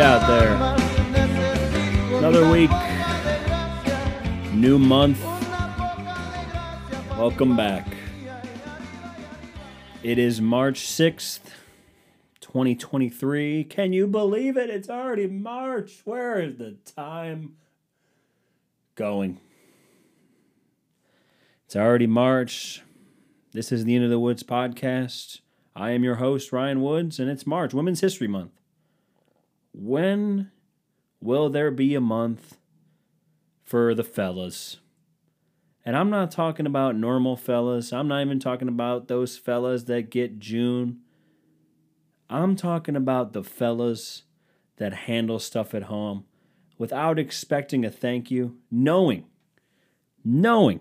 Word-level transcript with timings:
out 0.00 0.26
there. 0.28 0.54
Another 2.18 2.48
week, 2.48 2.70
new 4.52 4.78
month. 4.78 5.20
Welcome 7.18 7.56
back. 7.56 7.86
It 10.04 10.18
is 10.18 10.40
March 10.40 10.82
6th, 10.82 11.40
2023. 12.40 13.64
Can 13.64 13.92
you 13.92 14.06
believe 14.06 14.56
it? 14.56 14.70
It's 14.70 14.88
already 14.88 15.26
March. 15.26 16.02
Where 16.04 16.40
is 16.40 16.58
the 16.58 16.76
time 16.84 17.56
going? 18.94 19.40
It's 21.66 21.74
already 21.74 22.06
March. 22.06 22.82
This 23.52 23.72
is 23.72 23.84
the 23.84 23.96
End 23.96 24.04
of 24.04 24.10
the 24.10 24.20
Woods 24.20 24.44
podcast. 24.44 25.40
I 25.74 25.90
am 25.90 26.04
your 26.04 26.16
host, 26.16 26.52
Ryan 26.52 26.82
Woods, 26.82 27.18
and 27.18 27.28
it's 27.28 27.46
March, 27.46 27.74
Women's 27.74 28.00
History 28.00 28.28
Month. 28.28 28.57
When 29.80 30.50
will 31.20 31.50
there 31.50 31.70
be 31.70 31.94
a 31.94 32.00
month 32.00 32.56
for 33.62 33.94
the 33.94 34.02
fellas? 34.02 34.78
And 35.84 35.96
I'm 35.96 36.10
not 36.10 36.32
talking 36.32 36.66
about 36.66 36.96
normal 36.96 37.36
fellas. 37.36 37.92
I'm 37.92 38.08
not 38.08 38.22
even 38.22 38.40
talking 38.40 38.66
about 38.66 39.06
those 39.06 39.38
fellas 39.38 39.84
that 39.84 40.10
get 40.10 40.40
June. 40.40 40.98
I'm 42.28 42.56
talking 42.56 42.96
about 42.96 43.34
the 43.34 43.44
fellas 43.44 44.24
that 44.78 44.92
handle 44.92 45.38
stuff 45.38 45.72
at 45.74 45.84
home 45.84 46.24
without 46.76 47.16
expecting 47.16 47.84
a 47.84 47.90
thank 47.90 48.32
you, 48.32 48.56
knowing, 48.72 49.26
knowing 50.24 50.80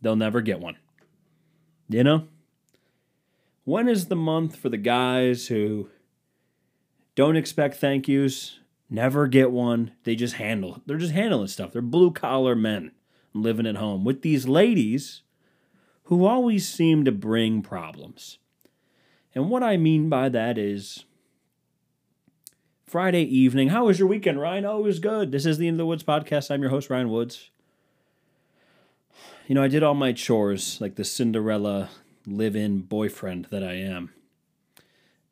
they'll 0.00 0.16
never 0.16 0.40
get 0.40 0.58
one. 0.58 0.78
You 1.90 2.02
know? 2.02 2.28
When 3.64 3.88
is 3.90 4.06
the 4.06 4.16
month 4.16 4.56
for 4.56 4.70
the 4.70 4.78
guys 4.78 5.48
who 5.48 5.90
don't 7.14 7.36
expect 7.36 7.76
thank 7.76 8.08
yous, 8.08 8.58
never 8.90 9.26
get 9.26 9.50
one, 9.50 9.92
they 10.04 10.14
just 10.14 10.34
handle 10.34 10.82
they're 10.86 10.98
just 10.98 11.12
handling 11.12 11.48
stuff. 11.48 11.72
They're 11.72 11.82
blue 11.82 12.10
collar 12.10 12.54
men 12.54 12.92
living 13.32 13.66
at 13.66 13.76
home 13.76 14.04
with 14.04 14.22
these 14.22 14.46
ladies 14.46 15.22
who 16.04 16.26
always 16.26 16.68
seem 16.68 17.04
to 17.04 17.12
bring 17.12 17.62
problems. 17.62 18.38
And 19.34 19.50
what 19.50 19.62
I 19.62 19.76
mean 19.76 20.08
by 20.08 20.28
that 20.28 20.58
is 20.58 21.04
Friday 22.86 23.22
evening. 23.22 23.70
How 23.70 23.86
was 23.86 23.98
your 23.98 24.06
weekend, 24.06 24.40
Ryan? 24.40 24.64
Oh, 24.64 24.78
it 24.78 24.84
was 24.84 24.98
good. 25.00 25.32
This 25.32 25.46
is 25.46 25.58
the 25.58 25.66
End 25.66 25.74
of 25.74 25.78
the 25.78 25.86
Woods 25.86 26.04
podcast. 26.04 26.50
I'm 26.50 26.60
your 26.60 26.70
host, 26.70 26.90
Ryan 26.90 27.08
Woods. 27.08 27.50
You 29.48 29.54
know, 29.54 29.62
I 29.62 29.68
did 29.68 29.82
all 29.82 29.94
my 29.94 30.12
chores 30.12 30.80
like 30.80 30.94
the 30.94 31.04
Cinderella 31.04 31.90
live 32.26 32.54
in 32.54 32.80
boyfriend 32.80 33.48
that 33.50 33.64
I 33.64 33.74
am. 33.74 34.12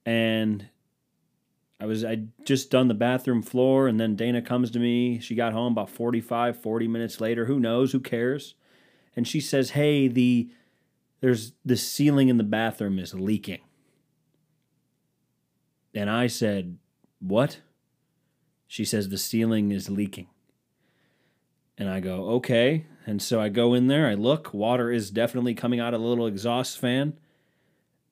And 0.05 0.69
I 1.83 1.85
was 1.85 2.05
I 2.05 2.23
just 2.45 2.71
done 2.71 2.87
the 2.87 2.95
bathroom 2.95 3.43
floor 3.43 3.89
and 3.89 3.99
then 3.99 4.15
Dana 4.15 4.41
comes 4.41 4.71
to 4.71 4.79
me. 4.79 5.19
She 5.19 5.35
got 5.35 5.53
home 5.53 5.73
about 5.73 5.91
45 5.91 6.57
40 6.57 6.87
minutes 6.87 7.21
later. 7.21 7.47
Who 7.47 7.59
knows? 7.59 7.91
Who 7.91 7.99
cares? 7.99 8.55
And 9.17 9.27
she 9.27 9.41
says, 9.41 9.71
"Hey, 9.71 10.07
the 10.07 10.49
there's 11.21 11.55
the 11.65 11.77
ceiling 11.77 12.29
in 12.29 12.37
the 12.37 12.45
bathroom 12.45 13.01
is 13.01 13.15
leaking." 13.15 13.63
And 15.93 16.09
I 16.09 16.29
said, 16.29 16.79
"What?" 17.19 17.63
She 18.69 18.85
says 18.85 19.09
the 19.09 19.19
ceiling 19.19 19.73
is 19.73 19.91
leaking. 19.91 20.29
And 21.77 21.89
I 21.89 21.99
go, 21.99 22.27
"Okay." 22.37 22.87
And 23.07 23.21
so 23.21 23.41
I 23.41 23.49
go 23.49 23.75
in 23.75 23.89
there, 23.89 24.07
I 24.07 24.15
look, 24.15 24.55
water 24.55 24.93
is 24.93 25.11
definitely 25.11 25.55
coming 25.55 25.81
out 25.81 25.95
of 25.95 26.01
the 26.01 26.07
little 26.07 26.29
exhaust 26.29 26.79
fan. 26.79 27.19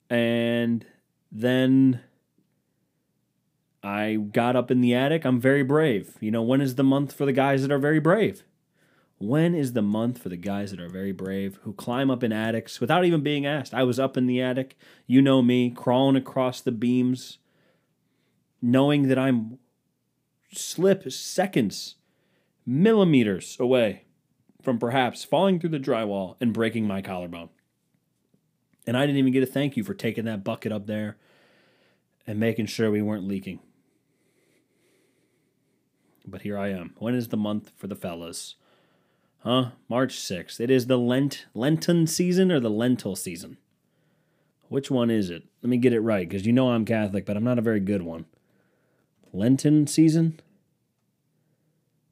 And 0.09 0.85
then 1.31 2.01
I 3.83 4.17
got 4.17 4.57
up 4.57 4.71
in 4.71 4.81
the 4.81 4.95
attic. 4.95 5.25
I'm 5.25 5.41
very 5.41 5.63
brave. 5.63 6.17
You 6.21 6.31
know, 6.31 6.43
when 6.43 6.61
is 6.61 6.75
the 6.75 6.85
month 6.85 7.13
for 7.13 7.25
the 7.25 7.33
guys 7.33 7.63
that 7.63 7.73
are 7.73 7.79
very 7.79 8.01
brave? 8.01 8.45
When 9.19 9.55
is 9.55 9.75
the 9.75 9.83
month 9.83 10.19
for 10.19 10.31
the 10.31 10.37
guys 10.37 10.71
that 10.71 10.81
are 10.81 10.89
very 10.89 11.13
brave 11.13 11.59
who 11.63 11.75
climb 11.75 12.11
up 12.11 12.23
in 12.23 12.33
attics 12.33 12.81
without 12.81 13.05
even 13.05 13.23
being 13.23 13.45
asked? 13.45 13.75
I 13.75 13.83
was 13.83 13.99
up 13.99 14.17
in 14.17 14.27
the 14.27 14.41
attic, 14.41 14.77
you 15.07 15.21
know 15.21 15.43
me, 15.43 15.71
crawling 15.71 16.17
across 16.17 16.61
the 16.61 16.73
beams, 16.73 17.39
knowing 18.63 19.09
that 19.09 19.19
I'm 19.19 19.59
slip 20.53 21.11
seconds, 21.13 21.97
millimeters 22.67 23.57
away 23.61 24.05
from 24.63 24.79
perhaps 24.79 25.25
falling 25.25 25.59
through 25.59 25.71
the 25.71 25.79
drywall 25.79 26.37
and 26.41 26.53
breaking 26.53 26.87
my 26.87 27.03
collarbone. 27.03 27.51
And 28.87 28.97
I 28.97 29.03
didn't 29.07 29.19
even 29.19 29.33
get 29.33 29.43
a 29.43 29.47
thank 29.47 29.77
you 29.77 29.85
for 29.85 29.95
taking 29.95 30.25
that 30.25 30.45
bucket 30.45 30.73
up 30.73 30.87
there 30.87 31.17
and 32.27 32.41
making 32.41 32.67
sure 32.67 32.91
we 32.91 33.03
weren't 33.03 33.27
leaking. 33.29 33.61
But 36.27 36.43
here 36.43 36.59
I 36.59 36.69
am. 36.69 36.95
When 36.99 37.15
is 37.15 37.29
the 37.29 37.37
month 37.37 37.73
for 37.77 37.87
the 37.87 37.97
fellas? 37.97 38.55
Huh? 39.41 39.71
March 39.89 40.17
6th. 40.17 40.61
It 40.61 40.71
is 40.71 40.87
the 40.87 40.99
Lent 40.99 41.47
Lenten 41.55 42.07
season 42.07 42.53
or 42.53 42.61
the 42.61 42.71
lentil 42.71 43.17
season? 43.17 43.57
Which 44.69 44.91
one 44.91 45.11
is 45.11 45.31
it? 45.31 45.45
Let 45.63 45.71
me 45.71 45.79
get 45.79 45.93
it 45.93 46.01
right 46.01 46.29
because 46.29 46.47
you 46.47 46.53
know 46.53 46.71
I'm 46.71 46.85
Catholic, 46.85 47.27
but 47.27 47.37
I'm 47.37 47.45
not 47.45 47.59
a 47.59 47.63
very 47.63 47.81
good 47.81 48.03
one. 48.03 48.27
Lenten 49.33 49.87
season? 49.87 50.41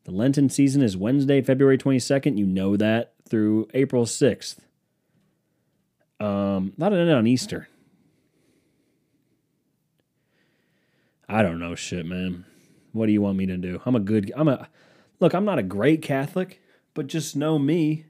The 0.05 0.11
Lenten 0.11 0.49
season 0.49 0.83
is 0.83 0.97
Wednesday, 0.97 1.43
February 1.43 1.79
22nd. 1.79 2.39
You 2.39 2.47
know 2.47 2.77
that 2.77 3.13
through 3.29 3.69
April 3.75 4.07
6th. 4.07 4.57
Um, 6.19 6.73
not 6.77 6.93
an 6.93 7.01
end 7.01 7.11
on 7.11 7.27
Easter. 7.27 7.69
I 11.29 11.43
don't 11.43 11.61
know 11.61 11.75
shit, 11.75 12.07
man. 12.07 12.47
What 12.99 13.07
do 13.07 13.13
you 13.13 13.23
want 13.23 13.39
me 13.39 13.47
to 13.47 13.57
do? 13.57 13.81
I'm 13.87 13.95
a 13.95 14.01
good 14.01 14.33
I'm 14.37 14.49
a 14.49 14.69
Look, 15.21 15.35
I'm 15.35 15.45
not 15.45 15.59
a 15.59 15.65
great 15.65 16.03
Catholic, 16.03 16.61
but 16.95 17.07
just 17.07 17.37
know 17.37 17.59
me 17.59 18.07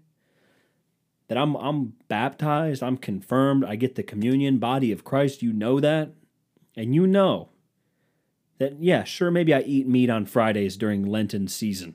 that 1.28 1.38
I'm 1.38 1.56
I'm 1.56 1.94
baptized, 2.09 2.82
I'm 2.82 2.97
confirmed, 2.97 3.65
I 3.65 3.77
get 3.77 3.94
the 3.94 4.03
communion 4.03 4.59
body 4.59 4.91
of 4.93 5.04
Christ. 5.04 5.43
You 5.43 5.53
know 5.53 5.78
that? 5.81 6.12
And 6.77 6.94
you 6.94 7.06
know 7.06 7.50
that 8.59 8.82
yeah, 8.82 9.04
sure 9.04 9.31
maybe 9.31 9.54
I 9.54 9.60
eat 9.60 9.87
meat 9.87 10.10
on 10.10 10.27
Fridays 10.27 10.77
during 10.77 11.04
Lenten 11.04 11.48
season. 11.48 11.94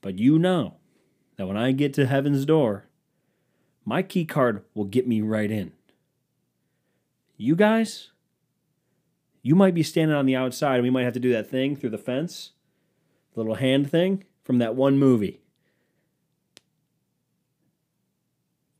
But 0.00 0.18
you 0.18 0.38
know 0.38 0.76
that 1.36 1.46
when 1.46 1.56
I 1.56 1.72
get 1.72 1.94
to 1.94 2.06
heaven's 2.06 2.44
door, 2.44 2.86
my 3.84 4.02
key 4.02 4.24
card 4.24 4.64
will 4.74 4.84
get 4.84 5.06
me 5.06 5.20
right 5.20 5.50
in. 5.50 5.72
You 7.36 7.56
guys, 7.56 8.10
you 9.42 9.56
might 9.56 9.74
be 9.74 9.82
standing 9.82 10.16
on 10.16 10.26
the 10.26 10.36
outside 10.36 10.76
and 10.76 10.84
we 10.84 10.90
might 10.90 11.02
have 11.02 11.12
to 11.14 11.20
do 11.20 11.32
that 11.32 11.50
thing 11.50 11.74
through 11.74 11.90
the 11.90 11.98
fence, 11.98 12.52
the 13.34 13.40
little 13.40 13.56
hand 13.56 13.90
thing 13.90 14.24
from 14.44 14.58
that 14.58 14.76
one 14.76 14.98
movie. 14.98 15.40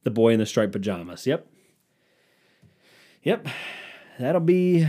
The 0.05 0.11
boy 0.11 0.33
in 0.33 0.39
the 0.39 0.47
striped 0.47 0.73
pajamas. 0.73 1.27
Yep. 1.27 1.47
Yep. 3.23 3.49
That'll 4.19 4.41
be 4.41 4.89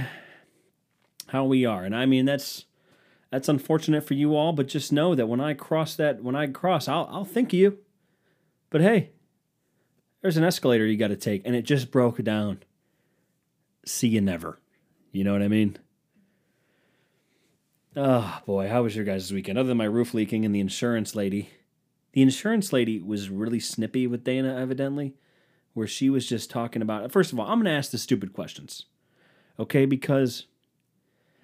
how 1.27 1.45
we 1.45 1.65
are. 1.65 1.83
And 1.83 1.95
I 1.95 2.05
mean 2.05 2.25
that's 2.25 2.65
that's 3.31 3.49
unfortunate 3.49 4.05
for 4.05 4.13
you 4.13 4.35
all, 4.35 4.53
but 4.53 4.67
just 4.67 4.93
know 4.93 5.15
that 5.15 5.27
when 5.27 5.41
I 5.41 5.55
cross 5.55 5.95
that 5.95 6.23
when 6.23 6.35
I 6.35 6.47
cross, 6.47 6.87
I'll 6.87 7.07
I'll 7.11 7.25
think 7.25 7.49
of 7.49 7.59
you. 7.59 7.79
But 8.69 8.81
hey, 8.81 9.11
there's 10.21 10.37
an 10.37 10.43
escalator 10.43 10.85
you 10.85 10.97
got 10.97 11.07
to 11.09 11.15
take 11.15 11.41
and 11.45 11.55
it 11.55 11.63
just 11.63 11.91
broke 11.91 12.23
down. 12.23 12.63
See 13.85 14.07
you 14.07 14.21
never. 14.21 14.59
You 15.13 15.23
know 15.23 15.31
what 15.31 15.43
I 15.43 15.47
mean? 15.47 15.77
Oh 17.95 18.41
boy, 18.47 18.67
how 18.67 18.83
was 18.83 18.95
your 18.95 19.05
guys' 19.05 19.31
weekend? 19.31 19.59
Other 19.59 19.67
than 19.67 19.77
my 19.77 19.85
roof 19.85 20.13
leaking 20.13 20.43
and 20.43 20.53
the 20.53 20.59
insurance 20.59 21.15
lady. 21.15 21.51
The 22.13 22.23
insurance 22.23 22.73
lady 22.73 22.99
was 22.99 23.29
really 23.29 23.59
snippy 23.59 24.05
with 24.07 24.23
Dana, 24.23 24.55
evidently, 24.59 25.13
where 25.73 25.87
she 25.87 26.09
was 26.09 26.27
just 26.27 26.49
talking 26.49 26.81
about. 26.81 27.11
First 27.11 27.31
of 27.31 27.39
all, 27.39 27.47
I'm 27.47 27.59
going 27.59 27.65
to 27.65 27.77
ask 27.77 27.91
the 27.91 27.97
stupid 27.97 28.33
questions, 28.33 28.85
okay? 29.59 29.85
Because 29.85 30.47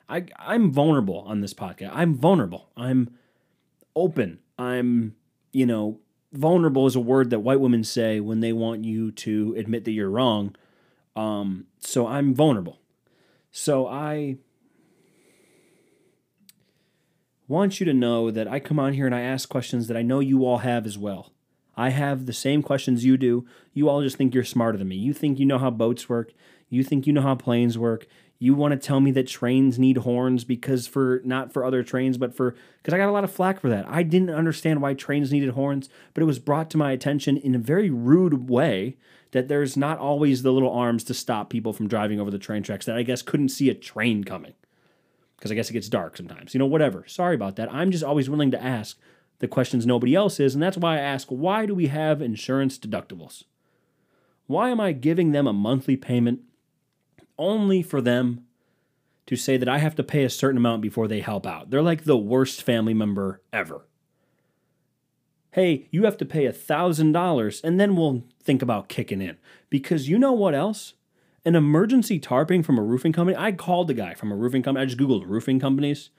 I 0.10 0.26
I'm 0.38 0.72
vulnerable 0.72 1.20
on 1.20 1.42
this 1.42 1.54
podcast. 1.54 1.92
I'm 1.94 2.16
vulnerable. 2.16 2.70
I'm 2.76 3.12
open. 3.96 4.40
I'm 4.58 5.16
you 5.52 5.68
know 5.68 6.00
vulnerable 6.34 6.88
is 6.88 6.96
a 6.96 7.00
word 7.00 7.30
that 7.30 7.40
white 7.40 7.60
women 7.60 7.84
say 7.84 8.20
when 8.20 8.40
they 8.40 8.54
want 8.54 8.84
you 8.84 9.12
to 9.12 9.54
admit 9.58 9.86
that 9.86 9.92
you're 9.92 10.10
wrong. 10.10 10.56
Um, 11.16 11.66
so 11.80 12.08
I'm 12.08 12.34
vulnerable. 12.34 12.80
So 13.52 13.88
I 13.88 14.38
want 17.48 17.80
you 17.80 17.86
to 17.88 17.94
know 17.94 18.30
that 18.30 18.48
I 18.48 18.60
come 18.60 18.80
on 18.80 18.94
here 18.94 19.06
and 19.06 19.16
I 19.16 19.22
ask 19.22 19.50
questions 19.50 19.88
that 19.88 19.98
I 19.98 20.04
know 20.04 20.20
you 20.20 20.46
all 20.46 20.60
have 20.60 20.86
as 20.86 20.98
well. 20.98 21.34
I 21.76 21.90
have 21.90 22.26
the 22.26 22.34
same 22.34 22.62
questions 22.62 23.06
you 23.06 23.18
do. 23.18 23.46
You 23.74 23.90
all 23.90 24.02
just 24.02 24.18
think 24.18 24.36
you're 24.36 24.44
smarter 24.44 24.78
than 24.78 24.90
me. 24.90 24.98
You 24.98 25.14
think 25.14 25.40
you 25.40 25.46
know 25.46 25.58
how 25.58 25.72
boats 25.72 26.10
work. 26.10 26.34
You 26.70 26.84
think 26.84 27.08
you 27.08 27.14
know 27.14 27.22
how 27.22 27.36
planes 27.36 27.78
work. 27.78 28.06
You 28.38 28.54
want 28.54 28.72
to 28.74 28.78
tell 28.78 29.00
me 29.00 29.12
that 29.12 29.28
trains 29.28 29.80
need 29.80 29.98
horns 29.98 30.44
because 30.44 30.88
for 30.88 31.22
not 31.26 31.52
for 31.52 31.66
other 31.66 31.84
trains, 31.84 32.18
but 32.18 32.36
for 32.36 32.56
because 32.78 32.94
I 32.94 32.98
got 32.98 33.10
a 33.10 33.12
lot 33.12 33.24
of 33.24 33.32
flack 33.32 33.60
for 33.60 33.70
that. 33.70 33.86
I 33.88 34.04
didn't 34.04 34.30
understand 34.30 34.82
why 34.82 34.94
trains 34.94 35.32
needed 35.32 35.52
horns, 35.52 35.90
but 36.14 36.22
it 36.22 36.26
was 36.26 36.40
brought 36.40 36.70
to 36.72 36.78
my 36.78 36.92
attention 36.92 37.36
in 37.38 37.56
a 37.56 37.60
very 37.60 37.90
rude 37.90 38.50
way 38.50 38.98
that 39.32 39.48
there's 39.48 39.78
not 39.78 40.00
always 40.00 40.42
the 40.42 40.52
little 40.52 40.72
arms 40.72 41.04
to 41.06 41.14
stop 41.14 41.50
people 41.50 41.74
from 41.74 41.88
driving 41.88 42.20
over 42.20 42.32
the 42.32 42.40
train 42.40 42.64
tracks 42.64 42.86
that 42.86 42.98
I 42.98 43.04
guess 43.04 43.22
couldn't 43.22 43.50
see 43.50 43.70
a 43.70 43.76
train 43.76 44.24
coming. 44.24 44.54
because 45.38 45.52
I 45.52 45.56
guess 45.56 45.70
it 45.70 45.74
gets 45.74 45.88
dark 45.88 46.18
sometimes. 46.18 46.54
You 46.54 46.60
know, 46.60 46.66
whatever. 46.66 47.06
Sorry 47.08 47.36
about 47.36 47.56
that. 47.56 47.72
I'm 47.74 47.92
just 47.92 48.04
always 48.04 48.30
willing 48.30 48.52
to 48.52 48.62
ask 48.62 49.00
the 49.40 49.48
questions 49.48 49.86
nobody 49.86 50.14
else 50.16 50.40
is, 50.40 50.54
and 50.54 50.62
that's 50.62 50.78
why 50.78 50.96
I 50.96 51.00
ask 51.00 51.28
why 51.30 51.66
do 51.66 51.74
we 51.74 51.88
have 51.88 52.22
insurance 52.22 52.78
deductibles? 52.78 53.44
Why 54.48 54.70
am 54.70 54.82
I 54.82 54.92
giving 54.92 55.32
them 55.32 55.48
a 55.48 55.54
monthly 55.54 55.96
payment 55.96 56.42
only 57.38 57.82
for 57.82 58.02
them 58.02 58.46
to 59.28 59.36
say 59.36 59.56
that 59.58 59.70
I 59.70 59.78
have 59.78 59.96
to 59.96 60.04
pay 60.04 60.24
a 60.24 60.30
certain 60.30 60.58
amount 60.58 60.82
before 60.82 61.08
they 61.08 61.22
help 61.22 61.46
out? 61.46 61.70
They're 61.70 61.82
like 61.82 62.04
the 62.04 62.18
worst 62.18 62.64
family 62.64 62.94
member 62.94 63.42
ever. 63.54 63.86
Hey, 65.52 65.88
you 65.92 66.04
have 66.04 66.18
to 66.18 66.26
pay 66.26 66.46
a 66.46 66.54
$1,000 66.54 67.64
and 67.64 67.80
then 67.80 67.96
we'll 67.96 68.24
think 68.42 68.62
about 68.62 68.90
kicking 68.90 69.22
in. 69.22 69.38
Because 69.70 70.08
you 70.08 70.20
know 70.20 70.32
what 70.32 70.54
else? 70.54 70.94
An 71.46 71.56
emergency 71.56 72.20
tarping 72.20 72.64
from 72.64 72.78
a 72.78 72.84
roofing 72.84 73.14
company. 73.14 73.36
I 73.38 73.52
called 73.52 73.88
the 73.88 73.94
guy 73.94 74.14
from 74.14 74.32
a 74.32 74.36
roofing 74.36 74.62
company. 74.62 74.84
I 74.84 74.86
just 74.86 75.00
Googled 75.00 75.28
roofing 75.28 75.60
companies. 75.60 76.10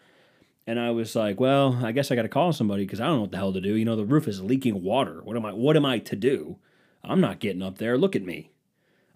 And 0.67 0.79
I 0.79 0.91
was 0.91 1.15
like, 1.15 1.39
well, 1.41 1.81
I 1.85 1.93
guess 1.93 2.11
I 2.11 2.17
got 2.17 2.23
to 2.23 2.29
call 2.29 2.53
somebody 2.53 2.85
because 2.85 3.01
I 3.01 3.07
don't 3.07 3.17
know 3.17 3.21
what 3.23 3.31
the 3.31 3.37
hell 3.37 3.53
to 3.53 3.61
do. 3.61 3.75
You 3.75 3.85
know, 3.85 3.97
the 3.97 4.05
roof 4.05 4.29
is 4.29 4.43
leaking 4.43 4.83
water. 4.83 5.21
What 5.23 5.37
am 5.37 5.45
I 5.45 5.53
what 5.53 5.77
am 5.77 5.85
I 5.85 5.99
to 5.99 6.17
do? 6.17 6.59
I'm 7.03 7.21
not 7.21 7.41
getting 7.41 7.63
up 7.63 7.79
there. 7.79 7.97
Look 7.97 8.15
at 8.15 8.25
me. 8.25 8.51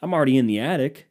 I'm 0.02 0.14
already 0.14 0.36
in 0.36 0.46
the 0.46 0.58
attic. 0.58 1.08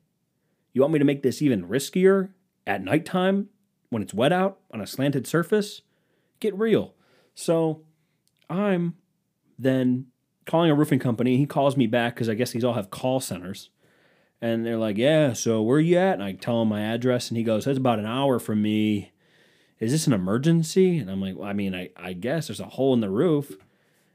You 0.73 0.81
want 0.81 0.93
me 0.93 0.99
to 0.99 1.05
make 1.05 1.23
this 1.23 1.41
even 1.41 1.67
riskier 1.67 2.29
at 2.65 2.83
nighttime 2.83 3.49
when 3.89 4.01
it's 4.01 4.13
wet 4.13 4.33
out 4.33 4.59
on 4.71 4.81
a 4.81 4.87
slanted 4.87 5.27
surface? 5.27 5.81
Get 6.39 6.57
real. 6.57 6.93
So 7.35 7.81
I'm 8.49 8.95
then 9.57 10.07
calling 10.45 10.71
a 10.71 10.75
roofing 10.75 10.99
company. 10.99 11.37
He 11.37 11.45
calls 11.45 11.77
me 11.77 11.87
back 11.87 12.15
because 12.15 12.29
I 12.29 12.33
guess 12.33 12.51
these 12.51 12.63
all 12.63 12.73
have 12.73 12.89
call 12.89 13.19
centers. 13.19 13.69
And 14.41 14.65
they're 14.65 14.77
like, 14.77 14.97
Yeah, 14.97 15.33
so 15.33 15.61
where 15.61 15.77
are 15.77 15.81
you 15.81 15.97
at? 15.97 16.15
And 16.15 16.23
I 16.23 16.33
tell 16.33 16.61
him 16.61 16.69
my 16.69 16.81
address, 16.81 17.29
and 17.29 17.37
he 17.37 17.43
goes, 17.43 17.65
That's 17.65 17.77
about 17.77 17.99
an 17.99 18.05
hour 18.05 18.39
from 18.39 18.61
me. 18.61 19.11
Is 19.79 19.91
this 19.91 20.07
an 20.07 20.13
emergency? 20.13 20.97
And 20.97 21.09
I'm 21.09 21.19
like, 21.19 21.35
well, 21.35 21.49
I 21.49 21.51
mean, 21.51 21.75
I, 21.75 21.89
I 21.97 22.13
guess 22.13 22.47
there's 22.47 22.61
a 22.61 22.65
hole 22.65 22.93
in 22.93 23.01
the 23.01 23.09
roof 23.09 23.57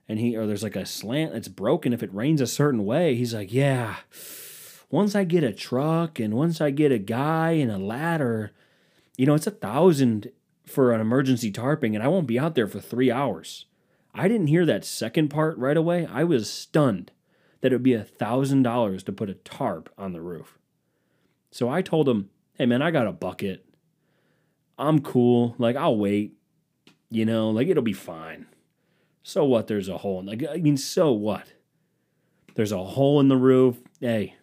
and 0.08 0.18
he 0.18 0.36
or 0.36 0.46
there's 0.46 0.62
like 0.62 0.76
a 0.76 0.86
slant 0.86 1.32
that's 1.32 1.48
broken 1.48 1.92
if 1.92 2.02
it 2.02 2.14
rains 2.14 2.40
a 2.40 2.46
certain 2.46 2.84
way. 2.84 3.14
He's 3.14 3.34
like, 3.34 3.52
yeah. 3.52 3.96
Once 4.90 5.14
I 5.14 5.24
get 5.24 5.44
a 5.44 5.52
truck 5.52 6.18
and 6.18 6.32
once 6.34 6.60
I 6.62 6.70
get 6.70 6.90
a 6.90 6.98
guy 6.98 7.50
and 7.50 7.70
a 7.70 7.76
ladder, 7.76 8.52
you 9.18 9.26
know, 9.26 9.34
it's 9.34 9.46
a 9.46 9.50
thousand 9.50 10.32
for 10.64 10.92
an 10.92 11.00
emergency 11.00 11.52
tarping, 11.52 11.94
and 11.94 12.02
I 12.02 12.08
won't 12.08 12.26
be 12.26 12.38
out 12.38 12.54
there 12.54 12.66
for 12.66 12.80
three 12.80 13.10
hours. 13.10 13.66
I 14.18 14.26
didn't 14.26 14.48
hear 14.48 14.66
that 14.66 14.84
second 14.84 15.28
part 15.28 15.56
right 15.58 15.76
away. 15.76 16.06
I 16.10 16.24
was 16.24 16.50
stunned 16.50 17.12
that 17.60 17.72
it 17.72 17.76
would 17.76 17.82
be 17.84 17.94
a 17.94 18.02
thousand 18.02 18.64
dollars 18.64 19.02
to 19.04 19.12
put 19.12 19.30
a 19.30 19.34
tarp 19.34 19.92
on 19.96 20.12
the 20.12 20.20
roof. 20.20 20.58
So 21.50 21.68
I 21.68 21.82
told 21.82 22.08
him, 22.08 22.30
hey 22.54 22.66
man, 22.66 22.82
I 22.82 22.90
got 22.90 23.06
a 23.06 23.12
bucket. 23.12 23.64
I'm 24.76 25.00
cool. 25.00 25.54
Like 25.58 25.76
I'll 25.76 25.96
wait. 25.96 26.34
You 27.10 27.24
know, 27.24 27.50
like 27.50 27.68
it'll 27.68 27.82
be 27.82 27.92
fine. 27.92 28.46
So 29.22 29.44
what? 29.44 29.68
There's 29.68 29.88
a 29.88 29.98
hole. 29.98 30.22
Like 30.24 30.44
I 30.50 30.56
mean, 30.56 30.76
so 30.76 31.12
what? 31.12 31.52
There's 32.54 32.72
a 32.72 32.82
hole 32.82 33.20
in 33.20 33.28
the 33.28 33.36
roof. 33.36 33.76
Hey, 34.00 34.34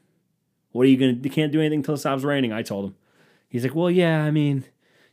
what 0.71 0.85
are 0.85 0.89
you 0.89 0.97
gonna? 0.97 1.19
You 1.21 1.29
can't 1.29 1.51
do 1.51 1.59
anything 1.59 1.79
until 1.79 1.95
it 1.95 1.99
stops 1.99 2.23
raining. 2.23 2.53
I 2.53 2.61
told 2.61 2.85
him. 2.85 2.95
He's 3.49 3.63
like, 3.63 3.75
well, 3.75 3.91
yeah. 3.91 4.23
I 4.23 4.31
mean, 4.31 4.65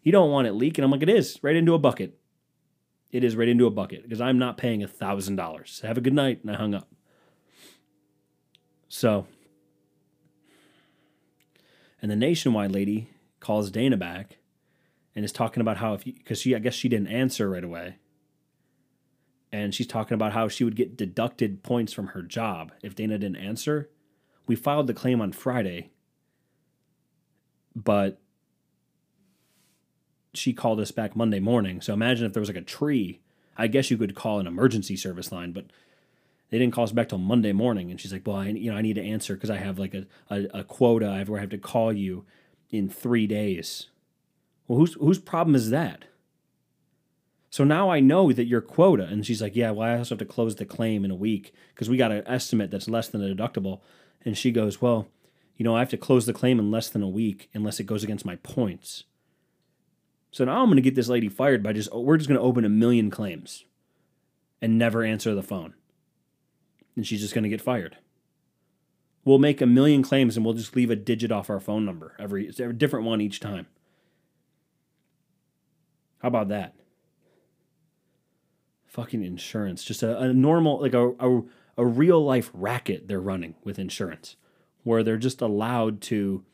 you 0.03 0.13
don't 0.13 0.31
want 0.31 0.47
it 0.47 0.53
leaking. 0.53 0.85
I'm 0.85 0.91
like, 0.91 1.03
it 1.03 1.09
is 1.09 1.39
right 1.43 1.57
into 1.57 1.75
a 1.75 1.79
bucket. 1.79 2.19
It 3.13 3.23
is 3.23 3.37
right 3.37 3.49
into 3.49 3.67
a 3.67 3.71
bucket 3.71 4.03
because 4.03 4.21
I'm 4.21 4.39
not 4.39 4.57
paying 4.57 4.83
a 4.83 4.89
thousand 4.89 5.37
dollars. 5.37 5.81
Have 5.85 5.99
a 5.99 6.01
good 6.01 6.15
night, 6.15 6.41
and 6.43 6.51
I 6.51 6.55
hung 6.55 6.75
up. 6.75 6.89
So, 8.89 9.27
and 12.01 12.11
the 12.11 12.17
nationwide 12.17 12.73
lady 12.73 13.11
calls 13.39 13.71
Dana 13.71 13.97
back 13.97 14.39
and 15.15 15.25
is 15.25 15.33
talking 15.33 15.61
about 15.61 15.77
how 15.77 15.95
if 15.95 16.05
because 16.05 16.41
she 16.41 16.55
I 16.57 16.59
guess 16.59 16.75
she 16.75 16.89
didn't 16.89 17.09
answer 17.09 17.49
right 17.51 17.65
away 17.65 17.97
and 19.53 19.75
she's 19.75 19.87
talking 19.87 20.15
about 20.15 20.33
how 20.33 20.49
she 20.49 20.65
would 20.65 20.75
get 20.75 20.97
deducted 20.97 21.63
points 21.63 21.93
from 21.93 22.09
her 22.09 22.23
job 22.23 22.73
if 22.83 22.95
Dana 22.95 23.19
didn't 23.19 23.37
answer. 23.37 23.91
We 24.47 24.57
filed 24.57 24.87
the 24.87 24.95
claim 24.95 25.21
on 25.21 25.33
Friday, 25.33 25.91
but 27.77 28.21
she 30.35 30.53
called 30.53 30.81
us 30.81 30.91
back 30.91 31.15
Monday 31.15 31.41
morning. 31.41 31.81
So 31.81 31.93
imagine 31.93 32.27
if 32.27 32.33
there 32.33 32.41
was 32.41 32.49
like 32.49 32.57
a 32.57 32.63
tree. 32.63 33.21
I 33.57 33.67
guess 33.67 33.91
you 33.91 33.99
could 33.99 34.15
call 34.15 34.39
an 34.39 34.47
emergency 34.47 34.97
service 34.97 35.31
line, 35.31 35.53
but 35.53 35.67
they 36.51 36.59
didn't 36.59 36.75
call 36.75 36.85
us 36.85 36.93
back 36.93 37.11
till 37.11 37.19
Monday 37.19 37.53
morning. 37.53 37.91
And 37.91 38.01
she's 38.01 38.13
like, 38.13 38.27
"Well, 38.27 38.37
I, 38.37 38.49
you 38.49 38.71
know, 38.71 38.77
I 38.77 38.83
need 38.83 38.95
to 38.95 39.05
answer 39.05 39.35
because 39.35 39.51
I 39.51 39.57
have 39.57 39.79
like 39.79 39.95
a, 39.95 40.07
a, 40.31 40.61
a 40.61 40.65
quota. 40.65 41.09
I 41.09 41.19
have 41.19 41.29
where 41.29 41.39
I 41.39 41.43
have 41.43 41.51
to 41.51 41.59
call 41.59 41.93
you 41.93 42.25
in 42.71 42.89
three 42.89 43.27
days." 43.27 43.89
Well, 44.67 44.79
whose 44.79 44.95
whose 44.95 45.19
problem 45.19 45.55
is 45.55 45.71
that? 45.71 46.07
So 47.53 47.65
now 47.65 47.91
I 47.91 48.01
know 48.01 48.33
that 48.33 48.47
your 48.47 48.63
quota. 48.63 49.05
And 49.05 49.27
she's 49.27 49.43
like, 49.43 49.55
yeah, 49.55 49.73
well, 49.73 49.87
I 49.87 49.99
also 49.99 50.15
have 50.15 50.21
to 50.21 50.25
close 50.25 50.57
the 50.57 50.65
claim 50.65 51.05
in 51.05 51.11
a 51.11 51.15
week 51.15 51.53
because 51.75 51.91
we 51.91 51.99
got 51.99 52.11
an 52.11 52.23
estimate 52.27 52.71
that's 52.71 52.89
less 52.89 53.09
than 53.09 53.21
the 53.21 53.35
deductible. 53.35 53.81
And 54.25 54.39
she 54.39 54.51
goes, 54.51 54.81
well, 54.81 55.09
you 55.59 55.65
know, 55.65 55.77
I 55.77 55.81
have 55.81 55.91
to 55.91 55.99
close 55.99 56.25
the 56.25 56.33
claim 56.33 56.59
in 56.59 56.71
less 56.71 56.89
than 56.89 57.03
a 57.03 57.09
week 57.09 57.51
unless 57.53 57.79
it 57.79 57.85
goes 57.85 58.03
against 58.03 58.25
my 58.25 58.37
points. 58.37 59.05
So 60.33 60.45
now 60.45 60.61
I'm 60.61 60.67
going 60.67 60.77
to 60.77 60.83
get 60.83 60.95
this 60.95 61.09
lady 61.09 61.29
fired 61.29 61.63
by 61.63 61.73
just, 61.73 61.91
oh, 61.93 62.01
we're 62.01 62.17
just 62.17 62.29
going 62.29 62.41
to 62.41 62.45
open 62.45 62.65
a 62.65 62.71
million 62.71 63.11
claims 63.11 63.65
and 64.61 64.79
never 64.79 65.05
answer 65.05 65.35
the 65.35 65.43
phone. 65.43 65.75
And 66.97 67.07
she's 67.07 67.21
just 67.21 67.35
going 67.35 67.45
to 67.45 67.51
get 67.51 67.61
fired. 67.61 67.99
We'll 69.25 69.39
make 69.39 69.61
a 69.61 69.67
million 69.67 70.03
claims 70.03 70.37
and 70.37 70.45
we'll 70.45 70.55
just 70.55 70.75
leave 70.75 70.91
a 70.91 70.97
digit 70.97 71.31
off 71.31 71.49
our 71.49 71.61
phone 71.61 71.85
number 71.85 72.17
every, 72.19 72.49
a 72.49 72.73
different 72.73 73.07
one 73.07 73.21
each 73.21 73.39
time. 73.39 73.67
How 76.21 76.29
about 76.29 76.49
that? 76.49 76.75
fucking 78.93 79.25
insurance. 79.25 79.83
Just 79.83 80.03
a, 80.03 80.19
a 80.19 80.33
normal, 80.35 80.81
like 80.81 80.93
a, 80.93 81.13
a, 81.19 81.43
a 81.79 81.87
real 81.87 82.23
life 82.23 82.51
racket 82.53 83.09
they're 83.09 83.21
running 83.21 83.55
with 83.65 83.79
insurance, 83.79 84.37
where 84.85 85.03
they're 85.03 85.17
just 85.17 85.41
allowed 85.41 86.03
to 86.03 86.45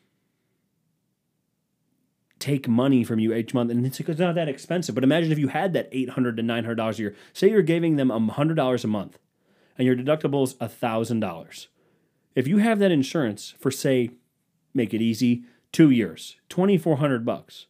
take 2.39 2.69
money 2.69 3.05
from 3.05 3.19
you 3.19 3.35
each 3.35 3.55
month. 3.55 3.71
And 3.71 3.85
it's, 3.85 4.01
it's 4.01 4.21
not 4.21 4.35
that 4.35 4.49
expensive. 4.49 4.95
But 4.95 5.05
imagine 5.05 5.33
if 5.33 5.39
you 5.39 5.49
had 5.49 5.73
that 5.73 5.91
$800 5.93 6.37
to 6.37 6.43
$900 6.43 6.95
a 6.95 7.03
year. 7.03 7.17
Say 7.33 7.51
you're 7.51 7.63
giving 7.63 7.97
them 7.97 8.09
$100 8.09 8.85
a 8.85 8.87
month 8.87 9.19
and 9.77 9.87
your 9.87 9.97
deductible 9.97 10.45
is 10.45 10.55
$1,000. 10.55 11.67
If 12.35 12.47
you 12.47 12.59
have 12.59 12.79
that 12.79 12.93
insurance 12.93 13.55
for, 13.59 13.71
say, 13.71 14.11
make 14.75 14.95
it 14.95 15.03
easy, 15.03 15.45
two 15.73 15.91
years, 15.91 16.37
2400 16.49 17.25
bucks 17.25 17.67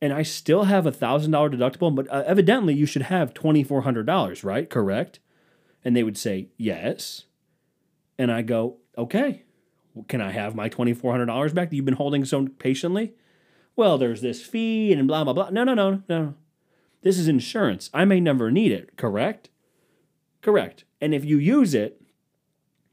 and 0.00 0.12
I 0.12 0.22
still 0.22 0.64
have 0.64 0.86
a 0.86 0.92
thousand 0.92 1.32
dollar 1.32 1.50
deductible, 1.50 1.94
but 1.94 2.10
uh, 2.10 2.22
evidently 2.26 2.74
you 2.74 2.86
should 2.86 3.02
have 3.02 3.34
twenty 3.34 3.64
four 3.64 3.82
hundred 3.82 4.06
dollars, 4.06 4.44
right? 4.44 4.68
Correct? 4.68 5.18
And 5.84 5.96
they 5.96 6.02
would 6.02 6.18
say 6.18 6.48
yes, 6.56 7.24
and 8.18 8.30
I 8.30 8.42
go, 8.42 8.76
okay, 8.96 9.44
can 10.08 10.20
I 10.20 10.30
have 10.30 10.54
my 10.54 10.68
twenty 10.68 10.94
four 10.94 11.12
hundred 11.12 11.26
dollars 11.26 11.52
back 11.52 11.70
that 11.70 11.76
you've 11.76 11.84
been 11.84 11.94
holding 11.94 12.24
so 12.24 12.46
patiently? 12.46 13.14
Well, 13.78 13.96
there's 13.96 14.22
this 14.22 14.44
fee 14.44 14.92
and 14.92 15.06
blah 15.06 15.22
blah 15.22 15.32
blah. 15.32 15.50
No, 15.50 15.62
no, 15.62 15.72
no, 15.72 16.02
no. 16.08 16.34
This 17.02 17.16
is 17.16 17.28
insurance. 17.28 17.90
I 17.94 18.04
may 18.04 18.18
never 18.18 18.50
need 18.50 18.72
it. 18.72 18.96
Correct? 18.96 19.50
Correct. 20.42 20.82
And 21.00 21.14
if 21.14 21.24
you 21.24 21.38
use 21.38 21.74
it, 21.74 22.02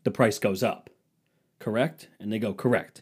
the 0.04 0.12
price 0.12 0.38
goes 0.38 0.62
up. 0.62 0.92
Correct? 1.58 2.10
And 2.20 2.32
they 2.32 2.38
go 2.38 2.54
correct. 2.54 3.02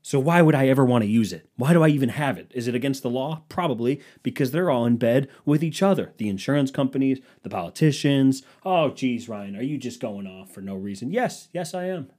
So 0.00 0.18
why 0.18 0.40
would 0.40 0.54
I 0.54 0.68
ever 0.68 0.82
want 0.82 1.04
to 1.04 1.10
use 1.10 1.30
it? 1.30 1.50
Why 1.56 1.74
do 1.74 1.82
I 1.82 1.88
even 1.88 2.08
have 2.08 2.38
it? 2.38 2.50
Is 2.54 2.68
it 2.68 2.74
against 2.74 3.02
the 3.02 3.10
law? 3.10 3.42
Probably 3.50 4.00
because 4.22 4.52
they're 4.52 4.70
all 4.70 4.86
in 4.86 4.96
bed 4.96 5.28
with 5.44 5.62
each 5.62 5.82
other. 5.82 6.14
The 6.16 6.30
insurance 6.30 6.70
companies, 6.70 7.20
the 7.42 7.50
politicians. 7.50 8.42
Oh, 8.64 8.88
geez, 8.88 9.28
Ryan, 9.28 9.56
are 9.56 9.62
you 9.62 9.76
just 9.76 10.00
going 10.00 10.26
off 10.26 10.52
for 10.52 10.62
no 10.62 10.74
reason? 10.74 11.10
Yes, 11.10 11.48
yes, 11.52 11.74
I 11.74 11.84
am. 11.84 12.10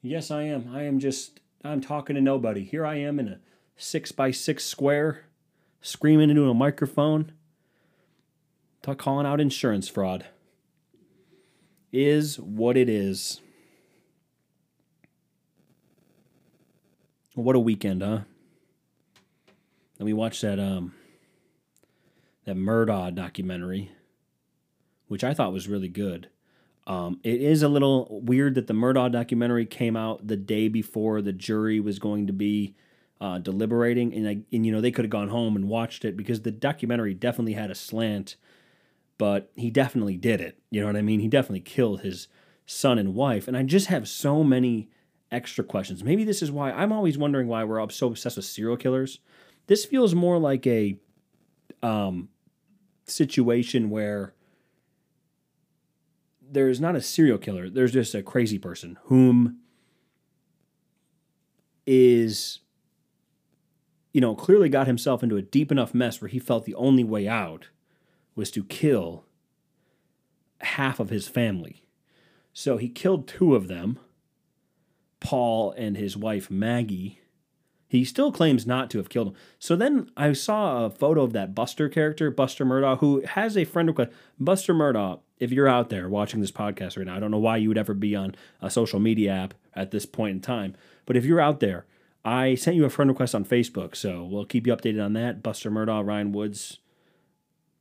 Yes, 0.00 0.30
I 0.30 0.42
am. 0.42 0.70
I 0.72 0.84
am 0.84 1.00
just, 1.00 1.40
I'm 1.64 1.80
talking 1.80 2.14
to 2.14 2.22
nobody. 2.22 2.62
Here 2.62 2.86
I 2.86 2.94
am 2.94 3.18
in 3.18 3.26
a 3.26 3.40
six 3.80 4.12
by 4.12 4.30
six 4.30 4.64
square, 4.64 5.24
screaming 5.80 6.30
into 6.30 6.48
a 6.48 6.54
microphone, 6.54 7.32
calling 8.98 9.26
out 9.26 9.40
insurance 9.40 9.88
fraud. 9.88 10.26
Is 11.92 12.38
what 12.38 12.76
it 12.76 12.88
is. 12.88 13.40
What 17.34 17.56
a 17.56 17.60
weekend, 17.60 18.02
huh? 18.02 18.20
And 19.98 20.06
we 20.06 20.12
watched 20.12 20.42
that 20.42 20.60
um 20.60 20.94
that 22.44 22.56
Murdaugh 22.56 23.14
documentary, 23.14 23.90
which 25.08 25.24
I 25.24 25.34
thought 25.34 25.52
was 25.52 25.68
really 25.68 25.88
good. 25.88 26.28
Um, 26.86 27.20
it 27.22 27.40
is 27.40 27.62
a 27.62 27.68
little 27.68 28.20
weird 28.22 28.54
that 28.54 28.66
the 28.66 28.74
Murdaugh 28.74 29.12
documentary 29.12 29.66
came 29.66 29.96
out 29.96 30.26
the 30.26 30.36
day 30.36 30.68
before 30.68 31.22
the 31.22 31.32
jury 31.32 31.80
was 31.80 31.98
going 31.98 32.26
to 32.26 32.32
be 32.32 32.74
uh, 33.20 33.38
deliberating, 33.38 34.14
and 34.14 34.28
I, 34.28 34.38
and 34.52 34.64
you 34.64 34.72
know 34.72 34.80
they 34.80 34.90
could 34.90 35.04
have 35.04 35.10
gone 35.10 35.28
home 35.28 35.56
and 35.56 35.68
watched 35.68 36.04
it 36.04 36.16
because 36.16 36.42
the 36.42 36.50
documentary 36.50 37.14
definitely 37.14 37.52
had 37.52 37.70
a 37.70 37.74
slant, 37.74 38.36
but 39.18 39.50
he 39.54 39.70
definitely 39.70 40.16
did 40.16 40.40
it. 40.40 40.58
You 40.70 40.80
know 40.80 40.86
what 40.86 40.96
I 40.96 41.02
mean? 41.02 41.20
He 41.20 41.28
definitely 41.28 41.60
killed 41.60 42.00
his 42.00 42.28
son 42.66 42.98
and 42.98 43.14
wife, 43.14 43.46
and 43.46 43.56
I 43.56 43.62
just 43.62 43.88
have 43.88 44.08
so 44.08 44.42
many 44.42 44.88
extra 45.30 45.62
questions. 45.62 46.02
Maybe 46.02 46.24
this 46.24 46.42
is 46.42 46.50
why 46.50 46.72
I'm 46.72 46.92
always 46.92 47.18
wondering 47.18 47.46
why 47.46 47.64
we're 47.64 47.88
so 47.90 48.08
obsessed 48.08 48.36
with 48.36 48.46
serial 48.46 48.76
killers 48.76 49.20
This 49.66 49.84
feels 49.84 50.14
more 50.14 50.38
like 50.38 50.66
a 50.66 50.98
um, 51.82 52.28
situation 53.06 53.90
where 53.90 54.34
there's 56.40 56.80
not 56.80 56.96
a 56.96 57.00
serial 57.00 57.38
killer, 57.38 57.70
there's 57.70 57.92
just 57.92 58.14
a 58.14 58.22
crazy 58.22 58.58
person 58.58 58.98
whom 59.04 59.58
is 61.86 62.60
you 64.12 64.20
know, 64.20 64.34
clearly 64.34 64.68
got 64.68 64.86
himself 64.86 65.22
into 65.22 65.36
a 65.36 65.42
deep 65.42 65.70
enough 65.70 65.94
mess 65.94 66.20
where 66.20 66.28
he 66.28 66.38
felt 66.38 66.64
the 66.64 66.74
only 66.74 67.04
way 67.04 67.28
out 67.28 67.68
was 68.34 68.50
to 68.50 68.64
kill 68.64 69.24
half 70.60 71.00
of 71.00 71.10
his 71.10 71.28
family. 71.28 71.84
So 72.52 72.76
he 72.76 72.88
killed 72.88 73.28
two 73.28 73.54
of 73.54 73.68
them, 73.68 73.98
Paul 75.20 75.72
and 75.76 75.96
his 75.96 76.16
wife 76.16 76.50
Maggie. 76.50 77.20
He 77.86 78.04
still 78.04 78.30
claims 78.30 78.66
not 78.66 78.88
to 78.90 78.98
have 78.98 79.08
killed 79.08 79.28
them. 79.28 79.34
So 79.58 79.74
then 79.74 80.10
I 80.16 80.32
saw 80.32 80.84
a 80.84 80.90
photo 80.90 81.22
of 81.22 81.32
that 81.32 81.54
Buster 81.54 81.88
character, 81.88 82.30
Buster 82.30 82.64
Murdaugh, 82.64 82.98
who 83.00 83.22
has 83.22 83.56
a 83.56 83.64
friend 83.64 83.88
request. 83.88 84.12
Buster 84.38 84.72
Murdaugh, 84.72 85.20
if 85.38 85.50
you're 85.50 85.68
out 85.68 85.88
there 85.88 86.08
watching 86.08 86.40
this 86.40 86.52
podcast 86.52 86.96
right 86.96 87.06
now, 87.06 87.16
I 87.16 87.20
don't 87.20 87.32
know 87.32 87.38
why 87.38 87.56
you 87.56 87.68
would 87.68 87.78
ever 87.78 87.94
be 87.94 88.14
on 88.14 88.36
a 88.60 88.70
social 88.70 89.00
media 89.00 89.32
app 89.32 89.54
at 89.74 89.90
this 89.90 90.06
point 90.06 90.36
in 90.36 90.40
time, 90.40 90.76
but 91.04 91.16
if 91.16 91.24
you're 91.24 91.40
out 91.40 91.60
there, 91.60 91.86
I 92.24 92.54
sent 92.54 92.76
you 92.76 92.84
a 92.84 92.90
friend 92.90 93.10
request 93.10 93.34
on 93.34 93.44
Facebook, 93.44 93.96
so 93.96 94.24
we'll 94.24 94.44
keep 94.44 94.66
you 94.66 94.76
updated 94.76 95.04
on 95.04 95.14
that. 95.14 95.42
Buster 95.42 95.70
Murdaugh, 95.70 96.06
Ryan 96.06 96.32
Woods. 96.32 96.78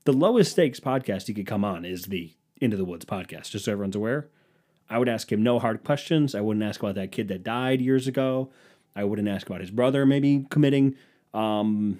The 0.06 0.14
lowest 0.14 0.52
stakes 0.52 0.80
podcast 0.80 1.28
he 1.28 1.34
could 1.34 1.48
come 1.48 1.66
on 1.66 1.84
is 1.84 2.06
the 2.06 2.34
Into 2.62 2.78
the 2.78 2.86
Woods 2.86 3.06
podcast, 3.06 3.52
just 3.52 3.66
so 3.66 3.74
everyone's 3.74 3.98
aware. 3.98 4.30
I 4.90 4.98
would 4.98 5.10
ask 5.10 5.32
him 5.32 5.44
no 5.44 5.60
hard 5.60 5.84
questions. 5.84 6.34
I 6.34 6.42
wouldn't 6.42 6.64
ask 6.64 6.82
about 6.82 6.96
that 6.96 7.12
kid 7.12 7.28
that 7.28 7.44
died 7.44 7.82
years 7.82 8.08
ago. 8.08 8.50
I 8.96 9.04
wouldn't 9.04 9.28
ask 9.28 9.48
about 9.48 9.62
his 9.62 9.72
brother 9.72 10.06
maybe 10.06 10.46
committing 10.50 10.96
um, 11.34 12.00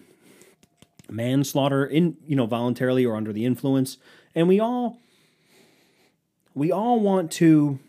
manslaughter 1.10 1.86
in 1.86 2.18
you 2.26 2.36
know 2.36 2.46
voluntarily 2.46 3.06
or 3.06 3.16
under 3.16 3.34
the 3.34 3.46
influence. 3.46 3.98
And 4.34 4.48
we 4.48 4.60
all 4.60 5.00
we 6.56 6.72
all 6.72 7.00
want 7.00 7.32
to 7.34 7.80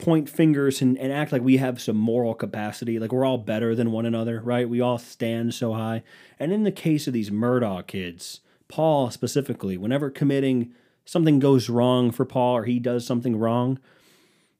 point 0.00 0.28
fingers 0.28 0.82
and, 0.82 0.98
and 0.98 1.12
act 1.12 1.32
like 1.32 1.42
we 1.42 1.58
have 1.58 1.80
some 1.80 1.96
moral 1.96 2.34
capacity, 2.34 2.98
like 2.98 3.12
we're 3.12 3.24
all 3.24 3.38
better 3.38 3.74
than 3.74 3.92
one 3.92 4.06
another, 4.06 4.40
right? 4.40 4.68
We 4.68 4.80
all 4.80 4.98
stand 4.98 5.54
so 5.54 5.74
high. 5.74 6.02
And 6.38 6.52
in 6.52 6.64
the 6.64 6.72
case 6.72 7.06
of 7.06 7.12
these 7.12 7.30
Murdaugh 7.30 7.86
kids, 7.86 8.40
Paul 8.68 9.10
specifically, 9.10 9.76
whenever 9.76 10.10
committing 10.10 10.72
something 11.04 11.38
goes 11.38 11.68
wrong 11.68 12.10
for 12.10 12.24
Paul 12.24 12.56
or 12.56 12.64
he 12.64 12.78
does 12.78 13.06
something 13.06 13.36
wrong, 13.36 13.78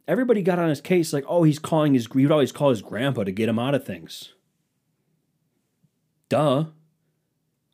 everybody 0.06 0.42
got 0.42 0.58
on 0.58 0.68
his 0.68 0.80
case 0.80 1.12
like, 1.12 1.24
oh, 1.26 1.44
he's 1.44 1.58
calling 1.58 1.94
his, 1.94 2.06
he 2.12 2.22
would 2.22 2.32
always 2.32 2.52
call 2.52 2.70
his 2.70 2.82
grandpa 2.82 3.24
to 3.24 3.32
get 3.32 3.48
him 3.48 3.58
out 3.58 3.74
of 3.74 3.84
things. 3.84 4.34
Duh. 6.28 6.66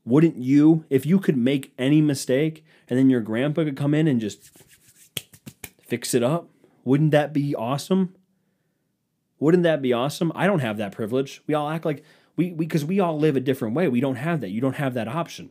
Wouldn't 0.04 0.37
you, 0.37 0.85
if 0.88 1.04
you 1.04 1.18
could 1.18 1.37
make 1.37 1.73
any 1.78 2.00
mistake 2.00 2.64
and 2.88 2.99
then 2.99 3.11
your 3.11 3.20
grandpa 3.20 3.64
could 3.64 3.76
come 3.76 3.92
in 3.92 4.06
and 4.06 4.20
just 4.20 4.50
fix 5.82 6.14
it 6.14 6.23
up? 6.23 6.49
Wouldn't 6.87 7.11
that 7.11 7.33
be 7.33 7.52
awesome? 7.52 8.14
Wouldn't 9.40 9.64
that 9.64 9.83
be 9.83 9.93
awesome? 9.93 10.31
I 10.37 10.47
don't 10.47 10.61
have 10.61 10.78
that 10.78 10.93
privilege. 10.93 11.43
We 11.49 11.52
all 11.52 11.69
act 11.69 11.85
like 11.85 12.05
we 12.37 12.50
because 12.50 12.85
we, 12.85 12.95
we 12.95 13.00
all 13.00 13.19
live 13.19 13.35
a 13.35 13.40
different 13.40 13.75
way. 13.75 13.88
We 13.88 14.00
don't 14.00 14.16
have 14.16 14.40
that. 14.40 14.50
You 14.50 14.61
don't 14.61 14.76
have 14.76 14.95
that 14.95 15.09
option. 15.09 15.50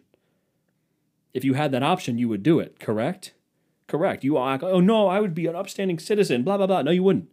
If 1.33 1.43
you 1.43 1.55
had 1.55 1.73
that 1.73 1.83
option, 1.83 2.17
you 2.17 2.29
would 2.29 2.41
do 2.41 2.59
it, 2.61 2.79
correct? 2.79 3.33
Correct. 3.87 4.23
You 4.23 4.37
all 4.37 4.47
act, 4.47 4.63
oh 4.63 4.79
no, 4.79 5.09
I 5.09 5.19
would 5.19 5.35
be 5.35 5.45
an 5.47 5.57
upstanding 5.57 5.99
citizen, 5.99 6.43
blah, 6.43 6.55
blah, 6.55 6.67
blah. 6.67 6.83
No, 6.83 6.91
you 6.91 7.03
wouldn't. 7.03 7.29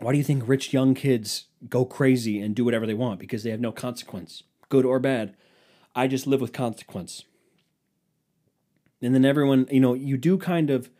Why 0.00 0.10
do 0.10 0.18
you 0.18 0.24
think 0.24 0.48
rich 0.48 0.72
young 0.72 0.94
kids 0.94 1.46
go 1.68 1.84
crazy 1.84 2.40
and 2.40 2.52
do 2.52 2.64
whatever 2.64 2.84
they 2.84 2.94
want? 2.94 3.20
Because 3.20 3.44
they 3.44 3.50
have 3.50 3.60
no 3.60 3.70
consequence, 3.70 4.42
good 4.68 4.84
or 4.84 4.98
bad. 4.98 5.36
I 5.94 6.08
just 6.08 6.26
live 6.26 6.40
with 6.40 6.52
consequence. 6.52 7.26
And 9.02 9.14
then 9.14 9.24
everyone, 9.24 9.66
you 9.70 9.80
know, 9.80 9.94
you 9.94 10.16
do 10.16 10.38
kind 10.38 10.70
of. 10.70 10.90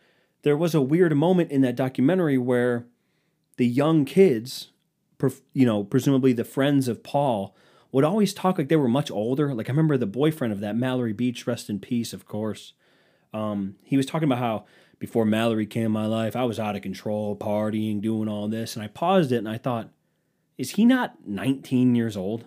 There 0.43 0.57
was 0.57 0.73
a 0.73 0.81
weird 0.81 1.15
moment 1.15 1.51
in 1.51 1.61
that 1.61 1.75
documentary 1.75 2.37
where 2.37 2.87
the 3.57 3.67
young 3.67 4.05
kids, 4.05 4.69
you 5.53 5.67
know, 5.67 5.83
presumably 5.83 6.33
the 6.33 6.43
friends 6.43 6.87
of 6.87 7.03
Paul, 7.03 7.55
would 7.91 8.03
always 8.03 8.33
talk 8.33 8.57
like 8.57 8.67
they 8.67 8.75
were 8.75 8.87
much 8.87 9.11
older. 9.11 9.53
Like 9.53 9.69
I 9.69 9.73
remember 9.73 9.97
the 9.97 10.07
boyfriend 10.07 10.51
of 10.51 10.59
that 10.61 10.75
Mallory 10.75 11.13
Beach, 11.13 11.45
rest 11.45 11.69
in 11.69 11.79
peace, 11.79 12.11
of 12.11 12.25
course. 12.25 12.73
Um, 13.33 13.75
he 13.83 13.97
was 13.97 14.05
talking 14.05 14.27
about 14.27 14.39
how 14.39 14.65
before 14.97 15.25
Mallory 15.25 15.65
came 15.65 15.85
in 15.85 15.91
my 15.91 16.05
life, 16.05 16.35
I 16.35 16.43
was 16.43 16.59
out 16.59 16.75
of 16.75 16.81
control, 16.81 17.35
partying, 17.35 18.01
doing 18.01 18.29
all 18.29 18.47
this, 18.47 18.75
and 18.75 18.83
I 18.83 18.87
paused 18.87 19.31
it 19.31 19.37
and 19.37 19.49
I 19.49 19.57
thought, 19.57 19.89
is 20.57 20.71
he 20.71 20.85
not 20.85 21.27
19 21.27 21.95
years 21.95 22.15
old? 22.15 22.45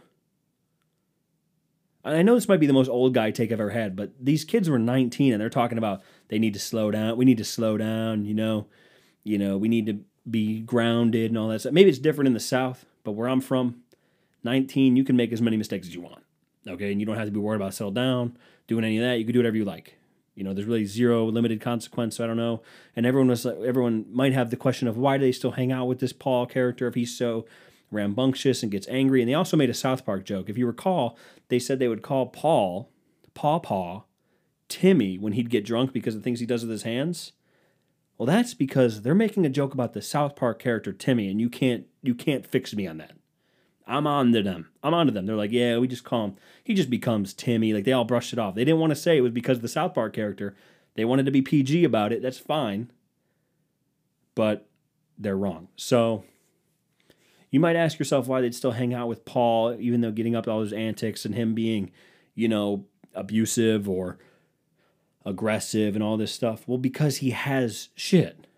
I 2.04 2.23
know 2.23 2.34
this 2.34 2.49
might 2.49 2.61
be 2.61 2.66
the 2.66 2.73
most 2.75 2.88
old 2.88 3.14
guy 3.14 3.30
take 3.30 3.50
I've 3.50 3.61
ever 3.61 3.70
had, 3.70 3.96
but 3.96 4.12
these 4.20 4.44
kids 4.44 4.68
were 4.68 4.78
19 4.78 5.32
and 5.32 5.40
they're 5.40 5.49
talking 5.49 5.78
about 5.78 6.02
they 6.28 6.38
need 6.38 6.52
to 6.54 6.61
slow 6.61 6.90
down. 6.90 7.16
We 7.16 7.25
need 7.25 7.38
to 7.38 7.44
slow 7.44 7.78
down, 7.78 8.26
you 8.26 8.34
know. 8.34 8.66
You 9.23 9.38
know, 9.38 9.56
we 9.56 9.68
need 9.68 9.87
to 9.87 10.00
be 10.30 10.61
grounded 10.61 11.30
and 11.30 11.38
all 11.38 11.49
that 11.49 11.61
stuff. 11.61 11.73
Maybe 11.73 11.88
it's 11.88 11.99
different 11.99 12.26
in 12.26 12.34
the 12.34 12.40
South, 12.40 12.84
but 13.04 13.12
where 13.12 13.28
I'm 13.28 13.40
from, 13.40 13.82
19, 14.42 14.96
you 14.96 15.04
can 15.04 15.16
make 15.16 15.32
as 15.32 15.40
many 15.40 15.56
mistakes 15.56 15.87
as 15.87 15.94
you 15.94 16.02
want. 16.02 16.23
Okay, 16.66 16.92
and 16.92 17.00
you 17.00 17.06
don't 17.06 17.16
have 17.16 17.26
to 17.26 17.32
be 17.32 17.40
worried 17.40 17.61
about 17.61 17.75
settle 17.75 17.90
down, 17.90 18.37
doing 18.66 18.84
any 18.84 18.99
of 18.99 19.04
that. 19.04 19.18
You 19.18 19.25
can 19.25 19.32
do 19.32 19.38
whatever 19.38 19.56
you 19.56 19.64
like. 19.64 19.96
You 20.34 20.44
know, 20.44 20.52
there's 20.52 20.66
really 20.66 20.84
zero 20.84 21.26
limited 21.26 21.61
consequence. 21.61 22.16
So 22.16 22.25
I 22.25 22.26
don't 22.26 22.37
know. 22.37 22.62
And 22.96 23.06
everyone 23.06 23.28
was 23.28 23.46
everyone 23.46 24.06
might 24.11 24.32
have 24.32 24.50
the 24.50 24.56
question 24.56 24.88
of 24.88 24.96
why 24.96 25.16
do 25.16 25.25
they 25.25 25.32
still 25.32 25.52
hang 25.52 25.73
out 25.73 25.87
with 25.87 26.00
this 26.00 26.12
Paul 26.12 26.46
character 26.46 26.87
if 26.87 26.94
he's 26.94 27.16
so 27.16 27.46
rambunctious 27.95 28.63
and 28.63 28.73
gets 28.73 28.89
angry. 28.89 29.23
And 29.23 29.29
they 29.29 29.35
also 29.35 29.57
made 29.57 29.71
a 29.71 29.75
South 29.75 30.05
Park 30.05 30.25
joke. 30.25 30.51
If 30.51 30.59
you 30.59 30.67
recall, 30.67 31.17
they 31.49 31.59
said 31.59 31.79
they 31.79 31.89
would 31.89 32.03
call 32.03 32.27
Paul, 32.27 32.91
Paw 33.35 33.59
Paw, 33.61 34.03
Timmy 34.69 35.19
when 35.19 35.35
he'd 35.35 35.51
get 35.51 35.65
drunk 35.65 35.93
because 35.93 36.15
of 36.15 36.23
things 36.23 36.41
he 36.41 36.47
does 36.47 36.63
with 36.63 36.71
his 36.71 36.83
hands. 36.83 37.33
Well, 38.19 38.27
that's 38.27 38.55
because 38.55 39.03
they're 39.03 39.15
making 39.15 39.45
a 39.45 39.51
joke 39.51 39.75
about 39.75 39.93
the 39.93 40.03
South 40.03 40.37
Park 40.37 40.61
character 40.61 40.93
Timmy, 40.93 41.29
and 41.29 41.41
you 41.41 41.51
can't 41.51 41.87
you 42.03 42.15
can't 42.15 42.47
fix 42.47 42.75
me 42.75 42.87
on 42.87 42.99
that. 42.99 43.13
I'm 43.87 44.07
on 44.07 44.33
to 44.33 44.43
them. 44.43 44.71
I'm 44.83 44.95
on 44.95 45.07
to 45.07 45.13
them. 45.13 45.27
They're 45.27 45.37
like, 45.37 45.53
yeah, 45.53 45.79
we 45.79 45.89
just 45.89 46.05
call 46.05 46.25
him. 46.25 46.37
He 46.63 46.75
just 46.75 46.91
becomes 46.91 47.35
Timmy. 47.35 47.73
Like 47.73 47.85
they 47.85 47.93
all 47.93 48.05
brushed 48.05 48.33
it 48.33 48.39
off. 48.39 48.55
They 48.55 48.65
didn't 48.65 48.81
want 48.81 48.91
to 48.91 48.97
say 48.97 49.17
it 49.17 49.23
was 49.23 49.33
because 49.33 49.59
of 49.59 49.63
the 49.63 49.69
South 49.69 49.95
Park 49.95 50.15
character. 50.15 50.57
They 50.95 51.05
wanted 51.05 51.27
to 51.27 51.33
be 51.33 51.43
PG 51.43 51.85
about 51.85 52.13
it. 52.13 52.23
That's 52.23 52.39
fine. 52.39 52.91
But 54.35 54.69
they're 55.19 55.37
wrong. 55.37 55.69
So 55.77 56.25
you 57.54 57.61
might 57.61 57.76
ask 57.76 58.00
yourself 58.00 58.26
why 58.26 58.40
they'd 58.40 58.52
still 58.52 58.73
hang 58.73 58.92
out 58.92 59.06
with 59.06 59.25
Paul, 59.25 59.76
even 59.78 60.00
though 60.00 60.11
getting 60.11 60.34
up 60.34 60.49
all 60.49 60.61
his 60.61 60.73
antics 60.73 61.25
and 61.25 61.37
him 61.37 61.54
being, 61.54 61.92
you 62.34 62.49
know, 62.49 62.87
abusive 63.14 63.88
or 63.88 64.18
aggressive 65.25 65.94
and 65.94 66.02
all 66.02 66.16
this 66.16 66.32
stuff. 66.32 66.66
Well, 66.66 66.78
because 66.78 67.18
he 67.18 67.30
has 67.30 67.90
shit. 67.94 68.49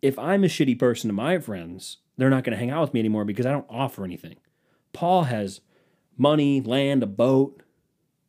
If 0.00 0.18
I'm 0.18 0.44
a 0.44 0.46
shitty 0.46 0.78
person 0.78 1.08
to 1.08 1.12
my 1.14 1.38
friends, 1.38 1.98
they're 2.16 2.30
not 2.30 2.42
going 2.42 2.54
to 2.54 2.58
hang 2.58 2.70
out 2.70 2.80
with 2.80 2.94
me 2.94 3.00
anymore 3.00 3.26
because 3.26 3.44
I 3.44 3.52
don't 3.52 3.66
offer 3.68 4.02
anything. 4.02 4.36
Paul 4.94 5.24
has 5.24 5.60
money, 6.16 6.62
land, 6.62 7.02
a 7.02 7.06
boat, 7.06 7.62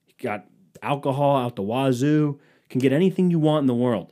he 0.05 0.15
got 0.21 0.47
alcohol 0.83 1.37
out 1.37 1.55
the 1.55 1.61
wazoo, 1.61 2.41
can 2.69 2.81
get 2.81 2.91
anything 2.91 3.31
you 3.31 3.39
want 3.39 3.63
in 3.63 3.67
the 3.67 3.73
world. 3.73 4.11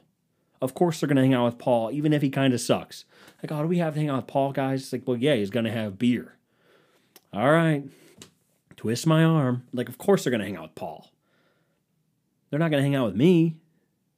Of 0.62 0.74
course, 0.74 1.02
they're 1.02 1.10
going 1.10 1.18
to 1.18 1.22
hang 1.22 1.34
out 1.34 1.48
with 1.48 1.58
Paul, 1.58 1.92
even 1.92 2.14
if 2.14 2.22
he 2.22 2.30
kind 2.30 2.54
of 2.54 2.62
sucks. 2.62 3.04
Like, 3.46 3.60
oh, 3.60 3.62
do 3.62 3.68
we 3.68 3.78
have 3.78 3.94
to 3.94 4.00
hang 4.00 4.10
out 4.10 4.18
with 4.18 4.28
Paul, 4.28 4.52
guys? 4.54 4.82
It's 4.82 4.92
like, 4.92 5.04
well, 5.06 5.18
yeah, 5.18 5.36
he's 5.36 5.52
going 5.52 5.66
to 5.66 5.72
have 5.72 6.00
beer. 6.00 6.36
All 7.32 7.52
right. 7.52 7.84
Twist 8.76 9.06
my 9.06 9.24
arm. 9.24 9.68
Like, 9.72 9.88
of 9.88 10.00
course 10.00 10.24
they're 10.24 10.32
going 10.32 10.40
to 10.40 10.48
hang 10.48 10.58
out 10.58 10.64
with 10.64 10.76
Paul. 10.76 11.12
They're 12.50 12.60
not 12.60 12.72
going 12.72 12.82
to 12.82 12.84
hang 12.84 12.96
out 12.96 13.06
with 13.06 13.16
me. 13.16 13.58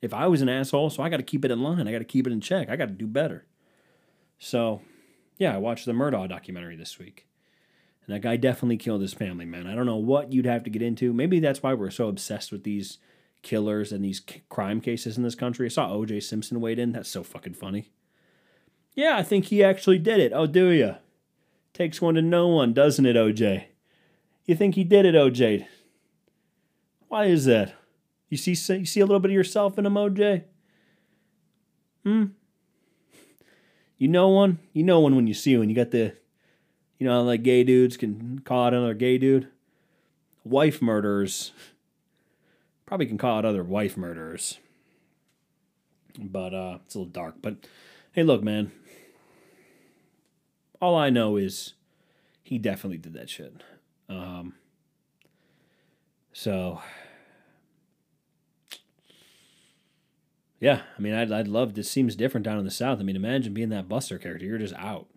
If 0.02 0.14
I 0.14 0.28
was 0.28 0.42
an 0.42 0.48
asshole, 0.48 0.92
so 0.92 1.04
I 1.04 1.10
got 1.10 1.18
to 1.18 1.24
keep 1.24 1.44
it 1.44 1.52
in 1.52 1.62
line. 1.62 1.90
I 1.90 1.92
got 1.92 1.98
to 1.98 2.06
keep 2.06 2.26
it 2.26 2.32
in 2.32 2.40
check. 2.40 2.70
I 2.70 2.78
got 2.78 2.88
to 2.88 2.94
do 2.94 3.06
better. 3.06 3.46
So, 4.40 4.82
yeah, 5.38 5.54
I 5.54 5.58
watched 5.58 5.86
the 5.86 5.92
Murdaugh 5.92 6.30
documentary 6.30 6.78
this 6.78 6.98
week. 6.98 7.28
And 8.06 8.16
that 8.16 8.22
guy 8.22 8.38
definitely 8.38 8.78
killed 8.78 9.02
his 9.02 9.14
family, 9.14 9.44
man. 9.44 9.68
I 9.68 9.76
don't 9.76 9.86
know 9.86 9.98
what 9.98 10.32
you'd 10.32 10.46
have 10.46 10.64
to 10.64 10.70
get 10.70 10.82
into. 10.82 11.12
Maybe 11.12 11.42
that's 11.42 11.62
why 11.62 11.74
we're 11.74 11.90
so 11.90 12.08
obsessed 12.08 12.54
with 12.54 12.64
these 12.64 13.00
killers 13.42 13.92
and 13.92 14.06
these 14.06 14.22
crime 14.48 14.80
cases 14.80 15.18
in 15.18 15.24
this 15.24 15.36
country. 15.36 15.66
I 15.66 15.70
saw 15.70 15.90
OJ 15.90 16.24
Simpson 16.24 16.62
weighed 16.62 16.80
in. 16.80 16.94
That's 16.94 17.10
so 17.10 17.24
fucking 17.24 17.56
funny. 17.56 17.90
Yeah, 18.98 19.16
I 19.16 19.22
think 19.22 19.46
he 19.46 19.64
actually 19.64 20.00
did 20.00 20.20
it. 20.20 20.32
Oh, 20.34 20.48
do 20.48 20.70
you? 20.70 20.96
Takes 21.72 22.02
one 22.02 22.16
to 22.16 22.22
know 22.24 22.48
one, 22.48 22.74
doesn't 22.74 23.06
it, 23.06 23.16
OJ? 23.16 23.66
You 24.46 24.56
think 24.56 24.74
he 24.74 24.84
did 24.84 25.06
it, 25.06 25.14
OJ? 25.14 25.68
Why 27.08 27.26
is 27.26 27.46
that? 27.46 27.76
You 28.28 28.38
see, 28.38 28.52
you 28.52 28.86
see 28.88 29.00
a 29.00 29.06
little 29.06 29.20
bit 29.20 29.30
of 29.30 29.36
yourself 29.36 29.78
in 29.78 29.86
him, 29.86 29.94
OJ? 29.94 30.46
Hmm. 32.04 32.26
You 34.00 34.08
know 34.08 34.30
one. 34.30 34.58
You 34.74 34.84
know 34.84 35.00
one 35.00 35.16
when 35.16 35.28
you 35.28 35.36
see 35.36 35.56
one. 35.56 35.70
You 35.70 35.76
got 35.76 35.92
the, 35.92 36.16
you 36.98 37.06
know, 37.06 37.22
like 37.22 37.44
gay 37.44 37.64
dudes 37.64 37.98
can 37.98 38.40
call 38.40 38.66
out 38.66 38.74
another 38.74 38.96
gay 38.96 39.20
dude. 39.20 39.48
Wife 40.44 40.82
murderers 40.82 41.52
probably 42.88 43.06
can 43.06 43.20
call 43.20 43.38
out 43.38 43.46
other 43.46 43.64
wife 43.64 43.96
murderers. 43.96 44.58
But 46.18 46.56
uh, 46.56 46.80
it's 46.84 46.96
a 46.96 47.00
little 47.00 47.12
dark. 47.12 47.36
But 47.44 47.58
hey, 48.14 48.24
look, 48.24 48.42
man 48.42 48.72
all 50.82 50.96
I 50.96 51.10
know 51.10 51.38
is 51.38 51.74
he 52.44 52.58
definitely 52.58 52.98
did 52.98 53.14
that 53.14 53.30
shit. 53.30 53.62
Um, 54.10 54.56
so, 56.34 56.82
yeah, 60.60 60.82
I 60.98 61.02
mean, 61.02 61.14
I'd, 61.14 61.32
I'd 61.32 61.48
love 61.48 61.74
this. 61.74 61.90
Seems 61.90 62.16
different 62.16 62.46
down 62.46 62.60
in 62.60 62.66
the 62.66 62.72
South. 62.72 63.00
I 63.00 63.04
mean, 63.04 63.16
imagine 63.16 63.54
being 63.54 63.70
that 63.70 63.90
Buster 63.90 64.18
character. 64.18 64.46
You're 64.46 64.58
just 64.58 64.76
out. 64.76 65.08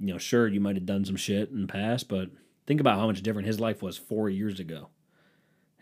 You 0.00 0.12
know, 0.12 0.18
sure, 0.18 0.48
you 0.48 0.60
might 0.60 0.76
have 0.76 0.86
done 0.86 1.04
some 1.04 1.16
shit 1.16 1.50
in 1.50 1.62
the 1.62 1.68
past, 1.68 2.08
but 2.08 2.30
think 2.66 2.80
about 2.80 2.98
how 2.98 3.06
much 3.06 3.22
different 3.22 3.46
his 3.46 3.60
life 3.60 3.82
was 3.82 3.96
four 3.96 4.28
years 4.28 4.58
ago. 4.58 4.88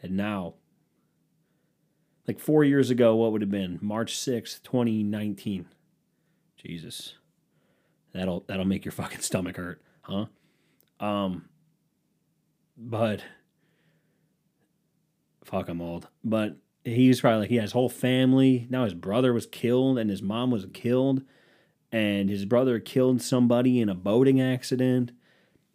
And 0.02 0.16
now, 0.16 0.54
like 2.28 2.38
four 2.38 2.64
years 2.64 2.90
ago, 2.90 3.16
what 3.16 3.32
would 3.32 3.40
have 3.40 3.50
been 3.50 3.78
March 3.80 4.14
6th, 4.14 4.62
2019? 4.62 5.66
Jesus. 6.56 7.14
That'll 8.12 8.44
that'll 8.46 8.64
make 8.64 8.84
your 8.84 8.92
fucking 8.92 9.20
stomach 9.20 9.56
hurt, 9.56 9.82
huh? 10.02 10.26
Um 10.98 11.48
but 12.76 13.22
fuck 15.44 15.68
I'm 15.68 15.80
old. 15.80 16.08
But 16.24 16.56
he's 16.84 17.20
probably 17.20 17.40
like 17.40 17.50
he 17.50 17.56
has 17.56 17.64
his 17.64 17.72
whole 17.72 17.88
family. 17.88 18.66
Now 18.70 18.84
his 18.84 18.94
brother 18.94 19.32
was 19.32 19.46
killed 19.46 19.98
and 19.98 20.10
his 20.10 20.22
mom 20.22 20.50
was 20.50 20.66
killed 20.72 21.22
and 21.92 22.30
his 22.30 22.44
brother 22.44 22.78
killed 22.78 23.20
somebody 23.20 23.80
in 23.80 23.88
a 23.88 23.94
boating 23.94 24.40
accident 24.40 25.12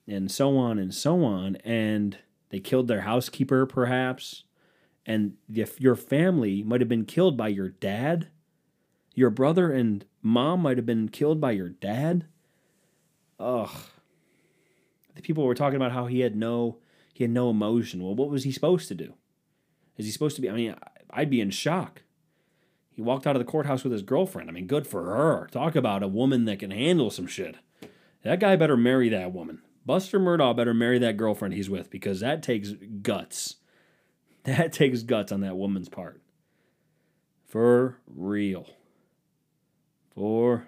and 0.08 0.32
so 0.32 0.58
on 0.58 0.80
and 0.80 0.94
so 0.94 1.24
on 1.24 1.56
and 1.58 2.18
they 2.50 2.60
killed 2.60 2.88
their 2.88 3.02
housekeeper 3.02 3.66
perhaps 3.66 4.44
and 5.06 5.34
if 5.54 5.80
your 5.82 5.96
family 5.96 6.64
might 6.64 6.82
have 6.82 6.90
been 6.90 7.06
killed 7.06 7.36
by 7.36 7.48
your 7.48 7.70
dad 7.70 8.30
your 9.16 9.30
brother 9.30 9.72
and 9.72 10.06
mom 10.22 10.62
might 10.62 10.78
have 10.78 10.86
been 10.86 11.10
killed 11.10 11.42
by 11.42 11.52
your 11.52 11.70
dad. 11.70 12.26
Ugh. 13.40 13.70
The 15.16 15.22
people 15.22 15.46
were 15.46 15.56
talking 15.56 15.78
about 15.78 15.94
how 15.94 16.06
he 16.06 16.20
had 16.20 16.36
no 16.36 16.78
he 17.14 17.24
had 17.24 17.32
no 17.32 17.50
emotion. 17.50 18.04
Well, 18.04 18.14
what 18.14 18.30
was 18.30 18.44
he 18.44 18.52
supposed 18.52 18.90
to 18.90 18.96
do? 18.96 19.14
Is 19.98 20.06
he 20.06 20.12
supposed 20.12 20.36
to 20.36 20.42
be? 20.42 20.50
I 20.50 20.54
mean, 20.54 20.76
I'd 21.10 21.30
be 21.30 21.40
in 21.40 21.50
shock. 21.50 22.02
He 22.92 23.02
walked 23.02 23.26
out 23.26 23.36
of 23.36 23.40
the 23.40 23.50
courthouse 23.50 23.84
with 23.84 23.94
his 23.94 24.02
girlfriend. 24.02 24.50
I 24.50 24.54
mean, 24.54 24.68
good 24.68 24.86
for 24.86 25.04
her. 25.04 25.48
Talk 25.52 25.76
about 25.76 26.04
a 26.04 26.08
woman 26.08 26.46
that 26.46 26.60
can 26.60 26.72
handle 26.72 27.10
some 27.10 27.28
shit. 27.28 27.56
That 28.24 28.40
guy 28.40 28.56
better 28.58 28.76
marry 28.76 29.08
that 29.10 29.32
woman. 29.32 29.62
Buster 29.86 30.20
Murdaugh 30.20 30.56
better 30.56 30.74
marry 30.74 31.00
that 31.00 31.16
girlfriend 31.16 31.54
he's 31.54 31.70
with 31.70 31.90
because 31.90 32.20
that 32.20 32.44
takes 32.44 32.72
guts. 33.02 33.56
That 34.44 34.74
takes 34.74 35.02
guts 35.02 35.32
on 35.32 35.42
that 35.42 35.58
woman's 35.58 35.90
part. 35.90 36.22
For 37.48 37.98
real. 38.06 38.70
For 40.16 40.68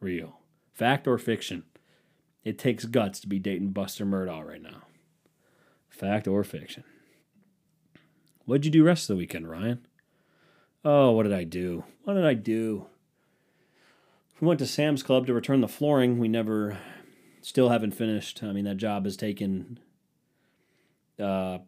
real. 0.00 0.40
Fact 0.72 1.06
or 1.06 1.18
fiction? 1.18 1.64
It 2.44 2.58
takes 2.58 2.84
guts 2.84 3.18
to 3.20 3.26
be 3.26 3.40
dating 3.40 3.70
Buster 3.70 4.06
Murdaugh 4.06 4.46
right 4.46 4.62
now. 4.62 4.82
Fact 5.88 6.28
or 6.28 6.44
fiction? 6.44 6.84
What'd 8.44 8.64
you 8.64 8.70
do 8.70 8.84
rest 8.84 9.10
of 9.10 9.16
the 9.16 9.18
weekend, 9.18 9.50
Ryan? 9.50 9.86
Oh, 10.84 11.10
what 11.10 11.24
did 11.24 11.32
I 11.32 11.42
do? 11.42 11.82
What 12.04 12.14
did 12.14 12.24
I 12.24 12.34
do? 12.34 12.86
We 14.40 14.46
went 14.46 14.60
to 14.60 14.66
Sam's 14.66 15.02
Club 15.02 15.26
to 15.26 15.34
return 15.34 15.62
the 15.62 15.68
flooring. 15.68 16.18
We 16.18 16.28
never, 16.28 16.78
still 17.40 17.70
haven't 17.70 17.92
finished. 17.92 18.42
I 18.42 18.52
mean, 18.52 18.64
that 18.66 18.76
job 18.76 19.04
has 19.04 19.16
taken, 19.16 19.80
uh, 21.18 21.58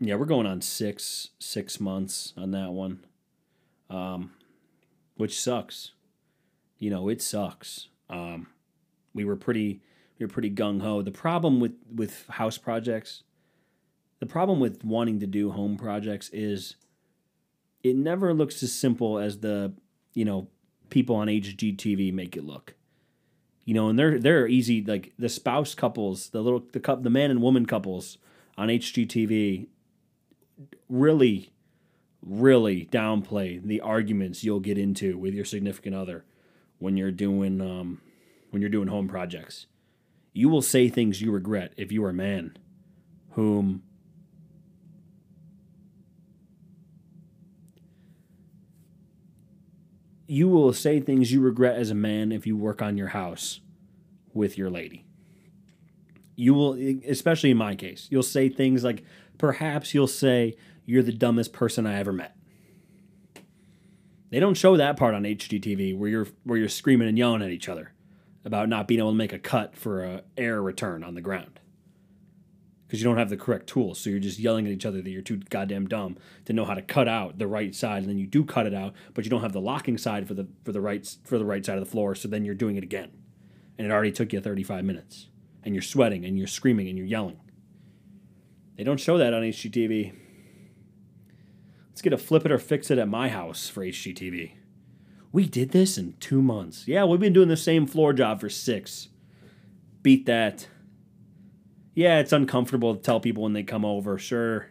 yeah, 0.00 0.14
we're 0.14 0.24
going 0.24 0.46
on 0.46 0.62
six 0.62 1.28
six 1.38 1.78
months 1.78 2.32
on 2.36 2.52
that 2.52 2.70
one, 2.70 3.04
um, 3.90 4.32
which 5.16 5.38
sucks 5.38 5.92
you 6.80 6.90
know, 6.90 7.08
it 7.08 7.22
sucks. 7.22 7.86
Um, 8.08 8.48
we 9.14 9.24
were 9.24 9.36
pretty 9.36 9.80
we 10.18 10.26
were 10.26 10.32
pretty 10.32 10.50
gung 10.50 10.80
ho. 10.80 11.02
The 11.02 11.12
problem 11.12 11.60
with 11.60 11.74
with 11.94 12.26
house 12.28 12.58
projects, 12.58 13.22
the 14.18 14.26
problem 14.26 14.58
with 14.58 14.82
wanting 14.82 15.20
to 15.20 15.26
do 15.26 15.50
home 15.52 15.76
projects 15.76 16.30
is 16.32 16.74
it 17.84 17.94
never 17.94 18.34
looks 18.34 18.62
as 18.64 18.72
simple 18.72 19.18
as 19.18 19.38
the 19.38 19.72
you 20.14 20.24
know 20.24 20.48
people 20.88 21.14
on 21.14 21.28
HGTV 21.28 22.12
make 22.12 22.36
it 22.36 22.44
look. 22.44 22.74
You 23.64 23.74
know, 23.74 23.88
and 23.88 23.98
they're 23.98 24.18
they're 24.18 24.48
easy 24.48 24.82
like 24.82 25.12
the 25.18 25.28
spouse 25.28 25.74
couples, 25.74 26.30
the 26.30 26.40
little 26.40 26.64
the 26.72 26.80
cup 26.80 27.02
the 27.02 27.10
man 27.10 27.30
and 27.30 27.42
woman 27.42 27.66
couples 27.66 28.18
on 28.56 28.68
HGTV 28.68 29.68
really 30.88 31.52
really 32.22 32.86
downplay 32.92 33.62
the 33.62 33.80
arguments 33.80 34.44
you'll 34.44 34.60
get 34.60 34.76
into 34.76 35.16
with 35.16 35.32
your 35.32 35.44
significant 35.44 35.94
other 35.94 36.24
when 36.80 36.96
you're 36.96 37.12
doing 37.12 37.60
um, 37.60 38.00
when 38.50 38.60
you're 38.60 38.70
doing 38.70 38.88
home 38.88 39.06
projects. 39.06 39.66
You 40.32 40.48
will 40.48 40.62
say 40.62 40.88
things 40.88 41.22
you 41.22 41.30
regret 41.30 41.72
if 41.76 41.92
you 41.92 42.04
are 42.04 42.10
a 42.10 42.14
man 42.14 42.56
whom 43.32 43.82
you 50.26 50.48
will 50.48 50.72
say 50.72 51.00
things 51.00 51.32
you 51.32 51.40
regret 51.40 51.76
as 51.76 51.90
a 51.90 51.94
man 51.94 52.30
if 52.30 52.46
you 52.46 52.56
work 52.56 52.80
on 52.80 52.96
your 52.96 53.08
house 53.08 53.60
with 54.32 54.56
your 54.56 54.70
lady. 54.70 55.04
You 56.36 56.54
will, 56.54 56.78
especially 57.06 57.50
in 57.50 57.56
my 57.56 57.74
case, 57.74 58.06
you'll 58.10 58.22
say 58.22 58.48
things 58.48 58.84
like, 58.84 59.04
perhaps 59.38 59.92
you'll 59.92 60.06
say, 60.06 60.56
You're 60.86 61.02
the 61.02 61.12
dumbest 61.12 61.52
person 61.52 61.86
I 61.86 61.98
ever 61.98 62.12
met. 62.12 62.36
They 64.30 64.40
don't 64.40 64.54
show 64.54 64.76
that 64.76 64.96
part 64.96 65.14
on 65.14 65.24
HGTV 65.24 65.96
where 65.96 66.08
you're 66.08 66.26
where 66.44 66.58
you're 66.58 66.68
screaming 66.68 67.08
and 67.08 67.18
yelling 67.18 67.42
at 67.42 67.50
each 67.50 67.68
other 67.68 67.92
about 68.44 68.68
not 68.68 68.88
being 68.88 69.00
able 69.00 69.10
to 69.10 69.16
make 69.16 69.32
a 69.32 69.38
cut 69.38 69.76
for 69.76 70.02
a 70.02 70.22
air 70.36 70.62
return 70.62 71.04
on 71.04 71.14
the 71.14 71.20
ground 71.20 71.60
because 72.86 73.00
you 73.00 73.08
don't 73.08 73.18
have 73.18 73.30
the 73.30 73.36
correct 73.36 73.68
tools. 73.68 74.00
So 74.00 74.10
you're 74.10 74.18
just 74.18 74.40
yelling 74.40 74.66
at 74.66 74.72
each 74.72 74.84
other 74.84 75.00
that 75.00 75.10
you're 75.10 75.22
too 75.22 75.36
goddamn 75.48 75.86
dumb 75.86 76.16
to 76.46 76.52
know 76.52 76.64
how 76.64 76.74
to 76.74 76.82
cut 76.82 77.06
out 77.06 77.38
the 77.38 77.46
right 77.46 77.72
side, 77.72 78.02
and 78.02 78.08
then 78.08 78.18
you 78.18 78.26
do 78.26 78.44
cut 78.44 78.66
it 78.66 78.74
out, 78.74 78.94
but 79.14 79.24
you 79.24 79.30
don't 79.30 79.42
have 79.42 79.52
the 79.52 79.60
locking 79.60 79.96
side 79.96 80.26
for 80.26 80.34
the 80.34 80.48
for 80.64 80.72
the 80.72 80.80
right 80.80 81.16
for 81.24 81.38
the 81.38 81.44
right 81.44 81.64
side 81.64 81.78
of 81.78 81.84
the 81.84 81.90
floor. 81.90 82.14
So 82.14 82.26
then 82.26 82.44
you're 82.44 82.54
doing 82.54 82.76
it 82.76 82.82
again, 82.82 83.10
and 83.78 83.86
it 83.86 83.90
already 83.92 84.12
took 84.12 84.32
you 84.32 84.40
35 84.40 84.84
minutes, 84.84 85.28
and 85.62 85.74
you're 85.74 85.82
sweating 85.82 86.24
and 86.24 86.36
you're 86.36 86.46
screaming 86.46 86.88
and 86.88 86.96
you're 86.96 87.06
yelling. 87.06 87.40
They 88.76 88.84
don't 88.84 88.98
show 88.98 89.18
that 89.18 89.34
on 89.34 89.42
HGTV. 89.42 90.14
Let's 92.00 92.04
get 92.04 92.12
a 92.14 92.16
flip 92.16 92.46
it 92.46 92.50
or 92.50 92.58
fix 92.58 92.90
it 92.90 92.96
at 92.96 93.08
my 93.08 93.28
house 93.28 93.68
for 93.68 93.84
HGTV. 93.84 94.52
We 95.32 95.46
did 95.46 95.72
this 95.72 95.98
in 95.98 96.14
two 96.18 96.40
months. 96.40 96.88
Yeah, 96.88 97.04
we've 97.04 97.20
been 97.20 97.34
doing 97.34 97.48
the 97.48 97.58
same 97.58 97.86
floor 97.86 98.14
job 98.14 98.40
for 98.40 98.48
six. 98.48 99.08
Beat 100.02 100.24
that. 100.24 100.66
Yeah, 101.92 102.18
it's 102.18 102.32
uncomfortable 102.32 102.96
to 102.96 103.02
tell 103.02 103.20
people 103.20 103.42
when 103.42 103.52
they 103.52 103.64
come 103.64 103.84
over, 103.84 104.16
sure. 104.16 104.68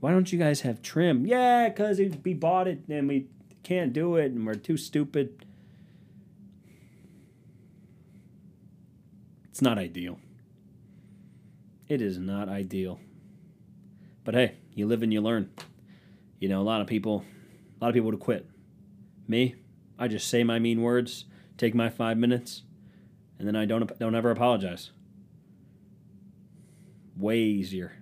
Why 0.00 0.10
don't 0.10 0.32
you 0.32 0.38
guys 0.40 0.62
have 0.62 0.82
trim? 0.82 1.24
Yeah, 1.24 1.68
because 1.68 2.00
we 2.24 2.34
bought 2.34 2.66
it 2.66 2.80
and 2.88 3.06
we 3.06 3.28
can't 3.62 3.92
do 3.92 4.16
it 4.16 4.32
and 4.32 4.44
we're 4.44 4.54
too 4.54 4.76
stupid. 4.76 5.46
It's 9.50 9.62
not 9.62 9.78
ideal. 9.78 10.18
It 11.86 12.02
is 12.02 12.18
not 12.18 12.48
ideal. 12.48 12.98
But 14.24 14.34
hey, 14.34 14.56
you 14.74 14.88
live 14.88 15.04
and 15.04 15.12
you 15.12 15.20
learn. 15.20 15.50
You 16.44 16.50
know, 16.50 16.60
a 16.60 16.62
lot 16.62 16.82
of 16.82 16.86
people, 16.86 17.24
a 17.80 17.82
lot 17.82 17.88
of 17.88 17.94
people 17.94 18.10
would 18.10 18.20
quit. 18.20 18.46
Me, 19.26 19.54
I 19.98 20.08
just 20.08 20.28
say 20.28 20.44
my 20.44 20.58
mean 20.58 20.82
words, 20.82 21.24
take 21.56 21.74
my 21.74 21.88
five 21.88 22.18
minutes, 22.18 22.64
and 23.38 23.48
then 23.48 23.56
I 23.56 23.64
don't 23.64 23.98
don't 23.98 24.14
ever 24.14 24.30
apologize. 24.30 24.90
Way 27.16 27.38
easier. 27.38 27.96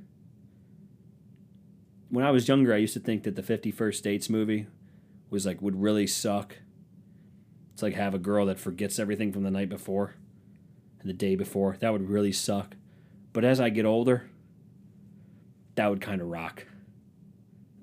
When 2.09 2.25
I 2.25 2.33
was 2.33 2.49
younger, 2.49 2.75
I 2.75 2.79
used 2.79 2.95
to 2.95 2.99
think 2.99 3.23
that 3.23 3.37
the 3.37 3.45
Fifty 3.45 3.71
First 3.71 4.03
Dates 4.03 4.29
movie 4.29 4.67
was 5.31 5.47
like 5.47 5.63
would 5.63 5.81
really 5.81 6.09
suck. 6.09 6.57
It's 7.75 7.83
like 7.85 7.95
have 7.95 8.13
a 8.13 8.19
girl 8.19 8.47
that 8.47 8.59
forgets 8.59 8.99
everything 8.99 9.33
from 9.33 9.45
the 9.45 9.53
night 9.53 9.69
before 9.69 10.17
and 10.99 11.09
the 11.09 11.15
day 11.15 11.37
before. 11.37 11.77
That 11.79 11.93
would 11.93 12.11
really 12.11 12.33
suck. 12.33 12.75
But 13.33 13.45
as 13.45 13.61
I 13.61 13.69
get 13.69 13.85
older, 13.85 14.29
that 15.77 15.89
would 15.89 16.01
kind 16.01 16.21
of 16.21 16.27
rock 16.27 16.67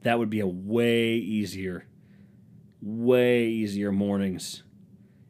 that 0.02 0.20
would 0.20 0.30
be 0.30 0.40
a 0.40 0.48
way 0.48 1.14
easier, 1.14 1.86
way 2.82 3.46
easier 3.46 3.92
mornings 3.92 4.64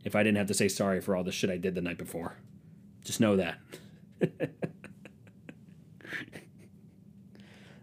if 0.03 0.15
I 0.15 0.23
didn't 0.23 0.37
have 0.37 0.47
to 0.47 0.53
say 0.53 0.67
sorry 0.67 1.01
for 1.01 1.15
all 1.15 1.23
the 1.23 1.31
shit 1.31 1.49
I 1.49 1.57
did 1.57 1.75
the 1.75 1.81
night 1.81 1.97
before. 1.97 2.35
Just 3.03 3.19
know 3.19 3.35
that. 3.35 3.59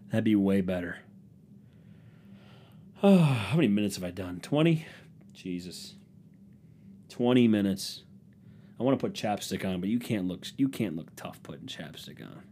That'd 0.09 0.23
be 0.23 0.35
way 0.35 0.61
better. 0.61 0.99
Oh, 3.03 3.17
how 3.17 3.55
many 3.55 3.67
minutes 3.67 3.95
have 3.95 4.05
I 4.05 4.11
done? 4.11 4.39
20? 4.39 4.85
Jesus. 5.33 5.95
20 7.09 7.47
minutes. 7.47 8.03
I 8.79 8.83
want 8.83 8.97
to 8.97 9.03
put 9.03 9.13
chapstick 9.13 9.67
on, 9.67 9.79
but 9.79 9.89
you 9.89 9.97
can't 9.99 10.27
look 10.27 10.45
you 10.55 10.69
can't 10.69 10.95
look 10.95 11.15
tough 11.15 11.41
putting 11.41 11.65
chapstick 11.65 12.21
on. 12.21 12.43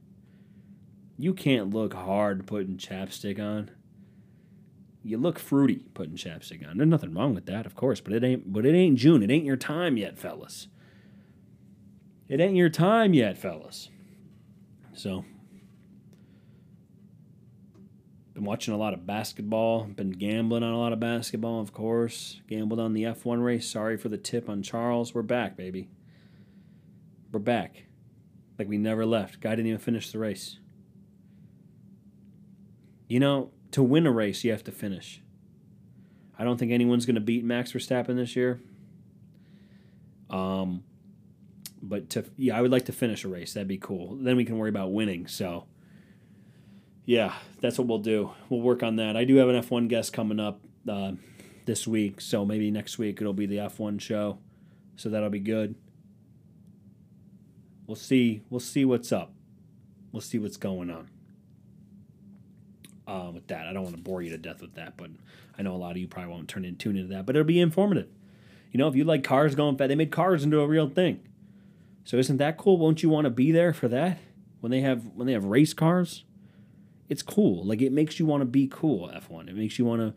You 1.18 1.34
can't 1.34 1.70
look 1.72 1.94
hard 1.94 2.48
putting 2.48 2.78
chapstick 2.78 3.40
on 3.40 3.70
you 5.06 5.20
look 5.20 5.38
fruity 5.38 5.84
putting 5.94 6.16
chapstick 6.16 6.68
on. 6.68 6.78
There's 6.78 6.90
nothing 6.90 7.14
wrong 7.14 7.36
with 7.36 7.46
that, 7.46 7.68
of 7.68 7.76
course, 7.76 8.02
but 8.02 8.12
it 8.12 8.24
ain't 8.24 8.52
but 8.52 8.66
it 8.66 8.74
ain't 8.74 8.98
June. 8.98 9.22
It 9.22 9.30
ain't 9.30 9.46
your 9.46 9.56
time 9.56 9.98
yet, 9.98 10.18
fellas. 10.18 10.68
it 12.28 12.42
ain't 12.42 12.56
your 12.56 12.70
time 12.70 13.14
yet, 13.14 13.38
fellas. 13.38 13.90
So, 14.94 15.24
been 18.34 18.46
watching 18.46 18.74
a 18.74 18.78
lot 18.78 18.96
of 18.96 19.06
basketball. 19.06 19.84
Been 19.84 20.10
gambling 20.10 20.64
on 20.64 20.74
a 20.74 20.80
lot 20.80 20.92
of 20.92 21.00
basketball, 21.00 21.62
of 21.62 21.72
course. 21.72 22.42
Gambled 22.48 22.80
on 22.80 22.94
the 22.94 23.04
F1 23.04 23.44
race. 23.44 23.70
Sorry 23.70 23.98
for 23.98 24.10
the 24.10 24.18
tip 24.18 24.50
on 24.50 24.64
Charles. 24.64 25.14
We're 25.14 25.22
back, 25.22 25.56
baby. 25.56 25.88
We're 27.32 27.40
back. 27.40 27.84
Like 28.58 28.68
we 28.68 28.80
never 28.80 29.06
left. 29.06 29.40
Guy 29.40 29.52
didn't 29.52 29.68
even 29.68 29.80
finish 29.80 30.12
the 30.12 30.18
race. 30.18 30.58
You 33.08 33.20
know, 33.20 33.52
to 33.76 33.84
win 33.84 34.08
a 34.08 34.12
race, 34.12 34.46
you 34.46 34.52
have 34.52 34.64
to 34.64 34.72
finish. 34.72 35.22
I 36.40 36.46
don't 36.46 36.56
think 36.56 36.72
anyone's 36.72 37.06
going 37.06 37.16
to 37.16 37.22
beat 37.22 37.44
Max 37.44 37.74
Verstappen 37.74 38.16
this 38.16 38.34
year. 38.34 38.62
Um, 40.30 40.86
but 41.82 42.10
to 42.12 42.24
yeah, 42.38 42.58
I 42.58 42.62
would 42.62 42.72
like 42.72 42.86
to 42.86 42.94
finish 42.94 43.26
a 43.26 43.28
race. 43.28 43.52
That'd 43.52 43.68
be 43.68 43.78
cool. 43.78 44.16
Then 44.16 44.38
we 44.38 44.46
can 44.46 44.58
worry 44.58 44.70
about 44.70 44.94
winning. 44.94 45.28
So, 45.28 45.66
yeah, 47.04 47.34
that's 47.60 47.78
what 47.78 47.90
we'll 47.90 47.98
do. 47.98 48.32
We'll 48.48 48.62
work 48.62 48.82
on 48.82 48.96
that. 48.96 49.18
I 49.18 49.26
do 49.26 49.36
have 49.36 49.50
an 49.50 49.62
F1 49.62 49.90
guest 49.90 50.14
coming 50.14 50.40
up 50.40 50.62
uh, 50.90 51.12
this 51.66 51.86
week, 51.86 52.22
so 52.22 52.46
maybe 52.46 52.72
next 52.72 52.98
week 52.98 53.20
it'll 53.20 53.34
be 53.34 53.46
the 53.46 53.58
F1 53.58 54.00
show. 54.00 54.40
So 54.96 55.10
that'll 55.10 55.30
be 55.30 55.42
good. 55.42 55.76
We'll 57.88 57.98
see. 57.98 58.42
We'll 58.50 58.62
see 58.62 58.86
what's 58.86 59.12
up. 59.12 59.34
We'll 60.14 60.22
see 60.22 60.40
what's 60.40 60.56
going 60.56 60.90
on. 60.90 61.10
Uh, 63.08 63.30
with 63.34 63.48
that, 63.48 63.68
I 63.68 63.74
don't 63.74 63.84
want 63.84 63.96
to 63.96 64.02
bore 64.02 64.22
you 64.24 64.32
to 64.32 64.38
death 64.38 64.62
with 64.62 64.74
that, 64.76 64.98
but 64.98 65.12
I 65.58 65.62
know 65.62 65.76
a 65.76 65.78
lot 65.78 65.92
of 65.92 65.98
you 65.98 66.08
probably 66.08 66.32
won't 66.32 66.50
turn 66.50 66.66
in 66.66 66.76
tune 66.76 66.98
into 66.98 67.14
that. 67.14 67.26
But 67.26 67.36
it'll 67.36 67.46
be 67.46 67.60
informative. 67.60 68.08
You 68.72 68.80
know, 68.80 68.88
if 68.88 68.96
you 68.96 69.04
like 69.04 69.24
cars 69.24 69.54
going 69.56 69.78
fast, 69.78 69.90
they 69.90 69.96
made 69.96 70.12
cars 70.12 70.44
into 70.44 70.60
a 70.60 70.68
real 70.68 70.90
thing. 70.90 71.20
So 72.04 72.18
isn't 72.18 72.38
that 72.38 72.58
cool? 72.58 72.78
Won't 72.78 73.04
you 73.04 73.10
want 73.10 73.26
to 73.26 73.30
be 73.30 73.52
there 73.52 73.74
for 73.74 73.88
that 73.88 74.18
when 74.60 74.72
they 74.72 74.82
have 74.82 75.06
when 75.14 75.28
they 75.28 75.34
have 75.34 75.46
race 75.46 75.74
cars? 75.74 76.24
It's 77.08 77.22
cool. 77.22 77.64
Like 77.64 77.82
it 77.82 77.92
makes 77.92 78.20
you 78.20 78.26
want 78.26 78.42
to 78.42 78.46
be 78.46 78.68
cool. 78.68 79.12
F 79.14 79.30
one. 79.30 79.50
It 79.50 79.56
makes 79.56 79.78
you 79.78 79.86
want 79.86 80.02
to. 80.02 80.14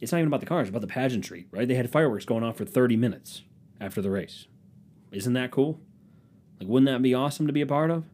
It's 0.00 0.12
not 0.12 0.18
even 0.18 0.28
about 0.28 0.40
the 0.40 0.46
cars. 0.46 0.68
It's 0.68 0.70
about 0.70 0.82
the 0.82 0.88
pageantry, 0.88 1.46
right? 1.50 1.66
They 1.66 1.74
had 1.74 1.90
fireworks 1.90 2.24
going 2.24 2.42
off 2.44 2.56
for 2.56 2.64
thirty 2.64 2.96
minutes 2.96 3.42
after 3.80 4.02
the 4.02 4.10
race. 4.10 4.46
Isn't 5.12 5.32
that 5.34 5.50
cool? 5.50 5.80
Like, 6.60 6.68
wouldn't 6.68 6.90
that 6.90 7.02
be 7.02 7.14
awesome 7.14 7.46
to 7.46 7.52
be 7.52 7.60
a 7.60 7.66
part 7.66 7.90
of? 7.90 8.04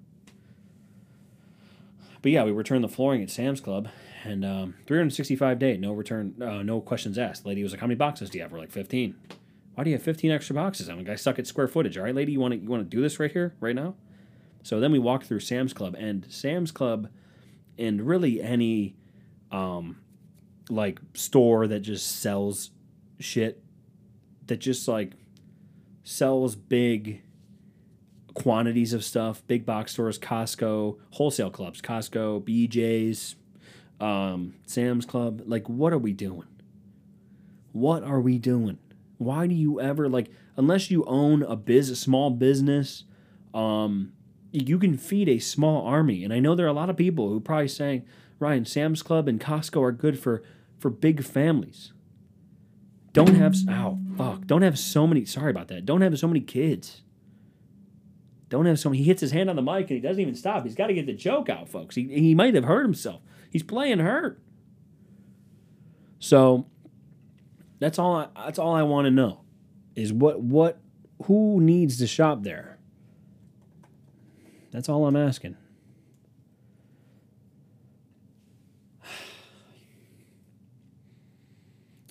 But 2.23 2.31
yeah, 2.33 2.45
we 2.45 2.53
returned 2.53 2.85
the 2.85 2.89
flooring 2.89 3.23
at 3.23 3.31
Sam's 3.31 3.61
Club, 3.61 3.89
and 4.25 4.45
um, 4.45 4.75
365 4.87 5.59
day, 5.59 5.77
no 5.77 5.93
return, 5.93 6.35
uh, 6.41 6.63
no 6.63 6.81
questions 6.81 7.19
asked. 7.19 7.45
Lady 7.45 7.63
was 7.63 7.73
like, 7.73 7.81
"How 7.81 7.87
many 7.87 7.97
boxes 7.97 8.31
do 8.31 8.39
you 8.39 8.43
have?" 8.43 8.53
We're 8.53 8.61
like, 8.61 8.71
"15." 8.71 9.17
Why 9.75 9.85
do 9.85 9.91
you 9.91 9.97
have 9.97 10.03
15 10.03 10.31
extra 10.31 10.55
boxes? 10.55 10.89
I'm 10.89 10.99
like, 10.99 11.09
I 11.09 11.15
suck 11.15 11.39
at 11.39 11.47
square 11.47 11.67
footage. 11.67 11.97
All 11.97 12.05
right, 12.05 12.15
lady, 12.15 12.33
you 12.33 12.41
want 12.41 12.53
to 12.53 12.61
you 12.61 12.69
want 12.69 12.83
to 12.83 12.97
do 12.97 13.01
this 13.03 13.19
right 13.19 13.33
here, 13.33 13.55
right 13.61 13.75
now? 13.75 13.95
So 14.63 14.79
then 14.79 14.93
we 14.93 14.99
walked 14.99 15.27
through 15.27 15.41
Sam's 15.41 15.73
Club, 15.73 15.97
and 15.99 16.27
Sam's 16.31 16.71
Club, 16.71 17.09
and 17.79 18.03
really 18.03 18.41
any, 18.41 18.95
um, 19.51 19.99
like 20.69 21.01
store 21.15 21.67
that 21.67 21.81
just 21.81 22.21
sells 22.21 22.71
shit, 23.19 23.63
that 24.47 24.59
just 24.59 24.87
like 24.87 25.13
sells 26.05 26.55
big 26.55 27.23
quantities 28.35 28.92
of 28.92 29.05
stuff, 29.05 29.42
big 29.47 29.66
box 29.66 29.92
stores, 29.92 30.18
Costco, 30.18 30.99
wholesale 31.11 31.51
clubs, 31.51 31.81
Costco, 31.81 32.42
BJ's, 32.42 33.37
um, 34.01 34.55
Sam's 34.66 35.07
Club. 35.07 35.42
Like, 35.47 35.68
what 35.68 35.92
are 35.92 35.99
we 35.99 36.12
doing? 36.12 36.49
What 37.73 38.03
are 38.03 38.21
we 38.21 38.38
doing? 38.38 38.79
Why 39.18 39.47
do 39.47 39.55
you 39.55 39.81
ever 39.81 40.09
like 40.09 40.31
unless 40.57 40.90
you 40.90 41.05
own 41.05 41.42
a 41.42 41.57
biz 41.57 41.90
a 41.90 41.97
small 41.97 42.31
business, 42.31 43.05
um, 43.55 44.12
you 44.51 44.79
can 44.79 44.97
feed 44.99 45.29
a 45.29 45.38
small 45.38 45.87
army. 45.87 46.25
And 46.25 46.33
I 46.33 46.40
know 46.40 46.55
there 46.55 46.66
are 46.66 46.71
a 46.71 46.75
lot 46.75 46.90
of 46.90 46.97
people 46.97 47.29
who 47.29 47.40
probably 47.40 47.68
saying, 47.68 48.05
Ryan, 48.38 48.64
Sam's 48.64 49.03
Club 49.03 49.29
and 49.29 49.40
Costco 49.40 49.81
are 49.83 49.92
good 49.92 50.18
for 50.18 50.42
for 50.79 50.90
big 50.90 51.25
families. 51.25 51.92
Don't 53.12 53.35
have 53.35 53.55
oh 53.68 53.99
fuck. 54.16 54.47
Don't 54.47 54.62
have 54.62 54.79
so 54.79 55.07
many 55.07 55.25
sorry 55.25 55.51
about 55.51 55.68
that. 55.68 55.87
Don't 55.87 56.01
have 56.01 56.18
so 56.18 56.27
many 56.27 56.40
kids. 56.40 57.03
Don't 58.53 58.67
have 58.67 58.79
so. 58.79 58.91
He 58.91 59.03
hits 59.03 59.23
his 59.23 59.31
hand 59.31 59.49
on 59.49 59.57
the 59.57 59.62
mic 59.62 59.88
and 59.88 59.97
he 59.97 60.01
doesn't 60.01 60.21
even 60.21 60.35
stop. 60.35 60.65
He's 60.65 60.75
got 60.75 60.88
to 60.88 60.93
get 60.93 61.07
the 61.07 61.15
joke 61.15 61.49
out, 61.49 61.71
folks. 61.71 61.95
He, 61.95 62.03
he 62.09 62.35
might 62.35 62.55
have 62.55 62.65
hurt 62.65 62.83
himself. 62.83 63.23
He's 63.51 63.62
playing 63.62 64.01
hurt. 64.01 64.43
So 66.19 66.67
that's 67.79 67.99
all. 67.99 68.15
I, 68.15 68.29
that's 68.45 68.59
all 68.59 68.75
I 68.75 68.83
want 68.83 69.07
to 69.07 69.11
know 69.11 69.41
is 69.97 70.12
what 70.12 70.43
what 70.43 70.83
who 71.25 71.62
needs 71.62 71.97
to 71.97 72.07
shop 72.07 72.43
there. 72.43 72.79
That's 74.71 74.87
all 74.87 75.07
I'm 75.07 75.17
asking. 75.17 75.57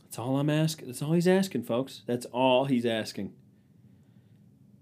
That's 0.05 0.17
all 0.17 0.37
I'm 0.37 0.49
asking. 0.49 0.87
That's 0.87 1.03
all 1.03 1.13
he's 1.13 1.27
asking, 1.27 1.65
folks. 1.65 2.01
That's 2.07 2.25
all 2.25 2.65
he's 2.65 2.87
asking. 2.87 3.31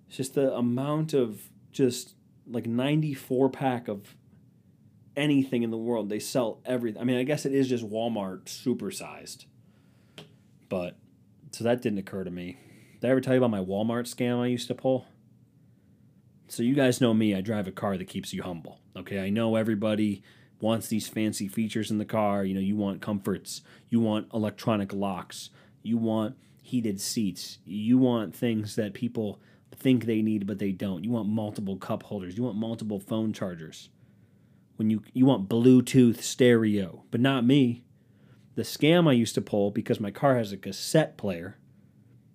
It's 0.09 0.17
just 0.17 0.33
the 0.33 0.51
amount 0.55 1.13
of 1.13 1.39
just 1.71 2.15
like 2.47 2.65
94 2.65 3.49
pack 3.49 3.87
of 3.87 4.15
anything 5.15 5.61
in 5.61 5.69
the 5.69 5.77
world. 5.77 6.09
They 6.09 6.17
sell 6.17 6.61
everything. 6.65 6.99
I 6.99 7.05
mean, 7.05 7.17
I 7.17 7.23
guess 7.23 7.45
it 7.45 7.53
is 7.53 7.69
just 7.69 7.87
Walmart 7.87 8.45
supersized. 8.45 9.45
But 10.67 10.97
so 11.51 11.63
that 11.63 11.83
didn't 11.83 11.99
occur 11.99 12.23
to 12.23 12.31
me. 12.31 12.57
Did 12.99 13.07
I 13.07 13.11
ever 13.11 13.21
tell 13.21 13.35
you 13.35 13.37
about 13.37 13.51
my 13.51 13.59
Walmart 13.63 14.11
scam 14.11 14.39
I 14.41 14.47
used 14.47 14.67
to 14.69 14.75
pull? 14.75 15.05
So 16.47 16.63
you 16.63 16.73
guys 16.73 16.99
know 16.99 17.13
me, 17.13 17.35
I 17.35 17.41
drive 17.41 17.67
a 17.67 17.71
car 17.71 17.95
that 17.95 18.07
keeps 18.07 18.33
you 18.33 18.41
humble. 18.41 18.79
Okay, 18.97 19.19
I 19.19 19.29
know 19.29 19.55
everybody 19.55 20.23
wants 20.59 20.87
these 20.87 21.07
fancy 21.07 21.47
features 21.47 21.91
in 21.91 21.99
the 21.99 22.05
car. 22.05 22.43
You 22.43 22.55
know, 22.55 22.59
you 22.59 22.75
want 22.75 22.99
comforts, 22.99 23.61
you 23.89 23.99
want 23.99 24.27
electronic 24.33 24.91
locks, 24.91 25.51
you 25.83 25.97
want 25.97 26.35
heated 26.63 26.99
seats, 26.99 27.59
you 27.63 27.99
want 27.99 28.35
things 28.35 28.75
that 28.75 28.95
people 28.95 29.39
think 29.75 30.05
they 30.05 30.21
need 30.21 30.47
but 30.47 30.59
they 30.59 30.71
don't. 30.71 31.03
You 31.03 31.11
want 31.11 31.29
multiple 31.29 31.77
cup 31.77 32.03
holders, 32.03 32.37
you 32.37 32.43
want 32.43 32.57
multiple 32.57 32.99
phone 32.99 33.33
chargers. 33.33 33.89
When 34.75 34.89
you 34.89 35.03
you 35.13 35.25
want 35.25 35.49
Bluetooth 35.49 36.21
stereo, 36.21 37.03
but 37.11 37.21
not 37.21 37.45
me. 37.45 37.83
The 38.55 38.61
scam 38.63 39.07
I 39.07 39.13
used 39.13 39.35
to 39.35 39.41
pull 39.41 39.71
because 39.71 39.99
my 39.99 40.11
car 40.11 40.35
has 40.35 40.51
a 40.51 40.57
cassette 40.57 41.17
player, 41.17 41.57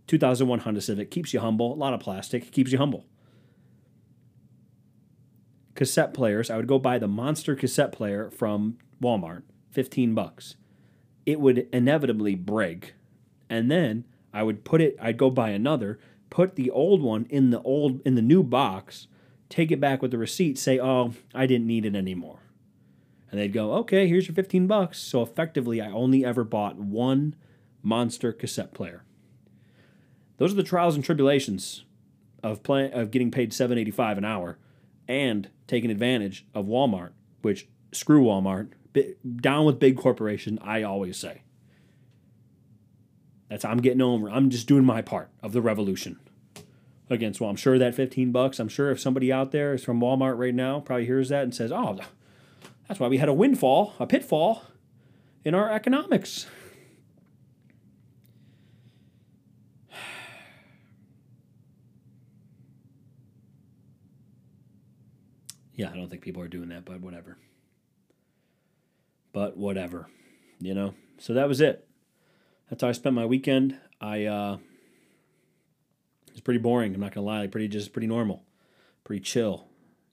2001 0.07 0.61
Honda 0.61 0.81
Civic, 0.81 1.11
keeps 1.11 1.33
you 1.33 1.41
humble. 1.41 1.73
A 1.73 1.77
lot 1.77 1.95
of 1.95 2.01
plastic, 2.01 2.51
keeps 2.51 2.73
you 2.73 2.79
humble. 2.79 3.07
Cassette 5.75 6.15
players, 6.15 6.51
I 6.51 6.57
would 6.57 6.67
go 6.67 6.79
buy 6.79 6.99
the 6.99 7.09
monster 7.09 7.55
cassette 7.55 7.93
player 7.93 8.31
from 8.31 8.79
Walmart, 9.03 9.43
15 9.73 10.15
bucks. 10.15 10.57
It 11.27 11.41
would 11.41 11.69
inevitably 11.73 12.35
break. 12.35 12.95
And 13.51 13.71
then 13.71 14.05
I 14.33 14.43
would 14.43 14.65
put 14.65 14.81
it, 14.81 14.97
I'd 15.01 15.19
go 15.19 15.31
buy 15.31 15.51
another, 15.51 15.99
put 16.31 16.57
the 16.57 16.71
old 16.71 17.03
one 17.03 17.27
in 17.31 17.51
the 17.51 17.61
old 17.63 18.01
in 18.05 18.15
the 18.15 18.23
new 18.23 18.43
box, 18.43 19.07
take 19.49 19.71
it 19.71 19.81
back 19.81 20.03
with 20.03 20.11
the 20.11 20.19
receipt, 20.19 20.59
say, 20.59 20.79
"Oh, 20.79 21.15
I 21.35 21.47
didn't 21.47 21.67
need 21.67 21.87
it 21.87 21.95
anymore." 21.95 22.41
and 23.35 23.41
they'd 23.41 23.53
go, 23.53 23.73
"Okay, 23.73 24.07
here's 24.07 24.29
your 24.29 24.35
15 24.37 24.69
bucks." 24.69 24.97
So 25.01 25.21
effectively, 25.21 25.81
I 25.81 25.91
only 25.91 26.25
ever 26.25 26.45
bought 26.45 26.79
one 26.79 27.35
monster 27.83 28.33
cassette 28.33 28.73
player. 28.73 29.03
Those 30.37 30.53
are 30.53 30.57
the 30.57 30.63
trials 30.63 30.95
and 30.95 31.03
tribulations 31.03 31.85
of 32.45 32.63
play, 32.63 32.93
of 32.93 33.11
getting 33.11 33.33
paid 33.33 33.53
7.85 33.53 34.19
an 34.19 34.25
hour 34.25 34.57
and 35.09 35.49
taking 35.67 35.91
advantage 35.91 36.47
of 36.55 36.67
Walmart, 36.67 37.11
which 37.43 37.67
screw 37.91 38.23
Walmart, 38.23 38.69
down 39.41 39.65
with 39.65 39.81
big 39.81 39.97
corporation, 39.97 40.57
I 40.63 40.85
always 40.85 41.17
say. 41.17 41.43
That's 43.55 43.65
I'm 43.65 43.79
getting 43.79 44.03
over. 44.03 44.29
I'm 44.29 44.51
just 44.51 44.67
doing 44.67 44.85
my 44.85 45.01
part 45.01 45.31
of 45.41 45.53
the 45.53 45.63
revolution 45.63 46.19
against 47.09 47.41
well, 47.41 47.49
I'm 47.51 47.55
sure 47.55 47.79
that 47.79 47.95
15 47.95 48.33
bucks, 48.33 48.59
I'm 48.59 48.69
sure 48.69 48.91
if 48.91 48.99
somebody 48.99 49.33
out 49.33 49.53
there 49.53 49.75
is 49.75 49.85
from 49.85 50.01
Walmart 50.01 50.37
right 50.37 50.53
now, 50.53 50.81
probably 50.81 51.07
hears 51.07 51.29
that 51.29 51.45
and 51.45 51.55
says, 51.55 51.71
"Oh, 51.71 51.97
that's 52.89 52.99
why 52.99 53.07
we 53.07 53.19
had 53.19 53.29
a 53.29 53.33
windfall, 53.33 53.95
a 54.01 54.09
pitfall 54.09 54.65
in 55.45 55.55
our 55.55 55.71
economics. 55.71 56.49
yeah, 65.77 65.93
I 65.93 65.97
don't 65.97 66.11
think 66.11 66.23
people 66.23 66.43
are 66.43 66.49
doing 66.49 66.71
that, 66.71 66.85
but 66.85 67.01
whatever. 67.01 67.39
But 69.33 69.57
whatever, 69.57 70.09
you 70.59 70.75
know. 70.75 70.95
So 71.19 71.35
that 71.35 71.47
was 71.47 71.61
it. 71.61 71.89
That's 72.69 72.83
how 72.83 72.89
I 72.89 72.93
spent 72.93 73.15
my 73.15 73.27
weekend. 73.27 73.79
I 74.01 74.25
uh 74.25 74.59
it's 76.31 76.41
pretty 76.41 76.59
boring, 76.61 76.95
I'm 76.95 77.01
not 77.01 77.15
gonna 77.15 77.27
lie, 77.27 77.47
pretty 77.47 77.69
just 77.69 77.93
pretty 77.93 78.09
normal. 78.09 78.45
Pretty 79.05 79.21
chill. 79.21 79.67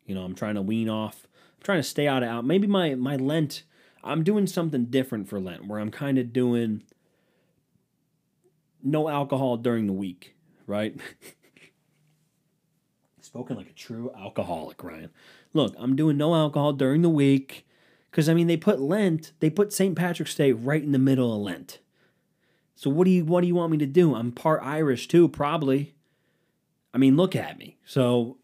You 0.06 0.16
know, 0.16 0.24
I'm 0.24 0.36
trying 0.36 0.56
to 0.56 0.62
wean 0.62 0.90
off 0.90 1.28
I'm 1.62 1.66
trying 1.66 1.80
to 1.80 1.88
stay 1.88 2.08
out 2.08 2.24
of 2.24 2.30
out. 2.30 2.44
Maybe 2.44 2.66
my 2.66 2.96
my 2.96 3.18
Lent, 3.18 3.62
I'm 4.04 4.24
doing 4.24 4.48
something 4.48 4.86
different 4.86 5.30
for 5.30 5.40
Lent 5.40 5.68
where 5.68 5.80
I'm 5.80 5.92
kind 5.92 6.18
of 6.18 6.34
doing 6.34 6.82
no 8.82 9.08
alcohol 9.08 9.58
during 9.58 9.86
the 9.86 9.94
week, 9.94 10.36
right? 10.66 11.00
Spoken 13.22 13.58
like 13.58 13.70
a 13.70 13.74
true 13.74 14.12
alcoholic, 14.18 14.84
Ryan. 14.84 15.12
Look, 15.54 15.76
I'm 15.78 15.96
doing 15.96 16.18
no 16.18 16.34
alcohol 16.34 16.74
during 16.74 17.04
the 17.04 17.10
week 17.10 17.68
because 18.10 18.28
I 18.28 18.34
mean 18.34 18.48
they 18.48 18.58
put 18.58 18.82
Lent, 18.82 19.34
they 19.40 19.52
put 19.52 19.72
St. 19.72 19.96
Patrick's 19.96 20.34
Day 20.34 20.54
right 20.54 20.82
in 20.82 20.94
the 20.94 20.98
middle 20.98 21.32
of 21.32 21.42
Lent. 21.42 21.78
So 22.82 22.90
what 22.90 23.06
do 23.06 23.12
you 23.12 23.24
what 23.24 23.42
do 23.42 23.48
you 23.48 23.54
want 23.54 23.72
me 23.72 23.78
to 23.78 23.86
do? 23.86 24.16
I'm 24.16 24.32
part 24.32 24.64
Irish 24.64 25.08
too, 25.08 25.28
probably. 25.28 25.94
I 26.96 26.98
mean, 26.98 27.16
look 27.16 27.36
at 27.36 27.60
me. 27.60 27.78
So 27.86 28.40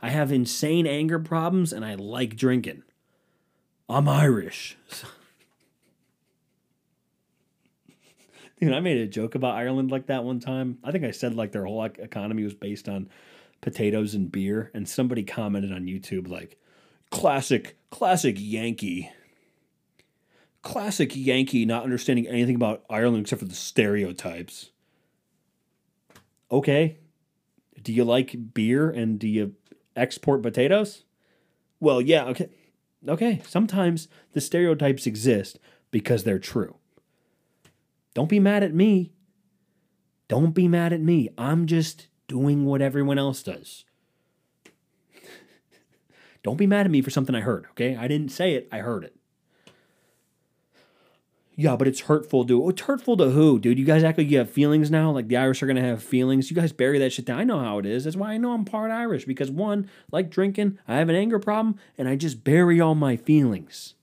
I 0.00 0.08
have 0.08 0.32
insane 0.32 0.86
anger 0.86 1.18
problems 1.18 1.70
and 1.70 1.84
I 1.84 1.96
like 1.96 2.34
drinking. 2.34 2.82
I'm 3.90 4.08
Irish. 4.08 4.78
Dude, 8.58 8.72
I 8.72 8.80
made 8.80 8.96
a 8.96 9.06
joke 9.06 9.34
about 9.34 9.56
Ireland 9.56 9.90
like 9.90 10.06
that 10.06 10.24
one 10.24 10.40
time. 10.40 10.78
I 10.82 10.90
think 10.90 11.04
I 11.04 11.10
said 11.10 11.34
like 11.34 11.52
their 11.52 11.66
whole 11.66 11.84
economy 11.84 12.44
was 12.44 12.54
based 12.54 12.88
on 12.88 13.10
potatoes 13.60 14.14
and 14.14 14.32
beer, 14.32 14.70
and 14.72 14.88
somebody 14.88 15.24
commented 15.24 15.74
on 15.74 15.84
YouTube 15.84 16.26
like, 16.26 16.56
"Classic, 17.10 17.76
classic 17.90 18.36
Yankee." 18.38 19.10
Classic 20.62 21.10
Yankee 21.14 21.66
not 21.66 21.84
understanding 21.84 22.26
anything 22.26 22.54
about 22.54 22.84
Ireland 22.88 23.22
except 23.22 23.40
for 23.40 23.48
the 23.48 23.54
stereotypes. 23.54 24.70
Okay. 26.50 26.98
Do 27.82 27.92
you 27.92 28.04
like 28.04 28.54
beer 28.54 28.88
and 28.88 29.18
do 29.18 29.26
you 29.26 29.54
export 29.96 30.42
potatoes? 30.42 31.04
Well, 31.80 32.00
yeah, 32.00 32.24
okay. 32.26 32.50
Okay, 33.08 33.42
sometimes 33.44 34.06
the 34.32 34.40
stereotypes 34.40 35.06
exist 35.06 35.58
because 35.90 36.22
they're 36.22 36.38
true. 36.38 36.76
Don't 38.14 38.28
be 38.28 38.38
mad 38.38 38.62
at 38.62 38.72
me. 38.72 39.12
Don't 40.28 40.54
be 40.54 40.68
mad 40.68 40.92
at 40.92 41.00
me. 41.00 41.28
I'm 41.36 41.66
just 41.66 42.06
doing 42.28 42.64
what 42.64 42.80
everyone 42.80 43.18
else 43.18 43.42
does. 43.42 43.84
Don't 46.44 46.56
be 46.56 46.66
mad 46.66 46.86
at 46.86 46.92
me 46.92 47.02
for 47.02 47.10
something 47.10 47.34
I 47.34 47.40
heard, 47.40 47.66
okay? 47.72 47.96
I 47.96 48.06
didn't 48.06 48.30
say 48.30 48.54
it, 48.54 48.68
I 48.70 48.78
heard 48.78 49.02
it. 49.02 49.16
Yeah, 51.62 51.76
but 51.76 51.86
it's 51.86 52.00
hurtful 52.00 52.44
to. 52.46 52.68
It's 52.70 52.80
hurtful 52.80 53.16
to 53.18 53.30
who, 53.30 53.60
dude? 53.60 53.78
You 53.78 53.84
guys 53.84 54.02
act 54.02 54.18
like 54.18 54.28
you 54.28 54.38
have 54.38 54.50
feelings 54.50 54.90
now. 54.90 55.12
Like 55.12 55.28
the 55.28 55.36
Irish 55.36 55.62
are 55.62 55.68
gonna 55.68 55.80
have 55.80 56.02
feelings. 56.02 56.50
You 56.50 56.56
guys 56.56 56.72
bury 56.72 56.98
that 56.98 57.12
shit 57.12 57.24
down. 57.24 57.38
I 57.38 57.44
know 57.44 57.60
how 57.60 57.78
it 57.78 57.86
is. 57.86 58.02
That's 58.02 58.16
why 58.16 58.32
I 58.32 58.36
know 58.36 58.52
I'm 58.52 58.64
part 58.64 58.90
Irish 58.90 59.26
because 59.26 59.48
one, 59.48 59.88
like 60.10 60.28
drinking, 60.28 60.80
I 60.88 60.96
have 60.96 61.08
an 61.08 61.14
anger 61.14 61.38
problem, 61.38 61.76
and 61.96 62.08
I 62.08 62.16
just 62.16 62.42
bury 62.42 62.80
all 62.80 62.96
my 62.96 63.16
feelings. 63.16 63.94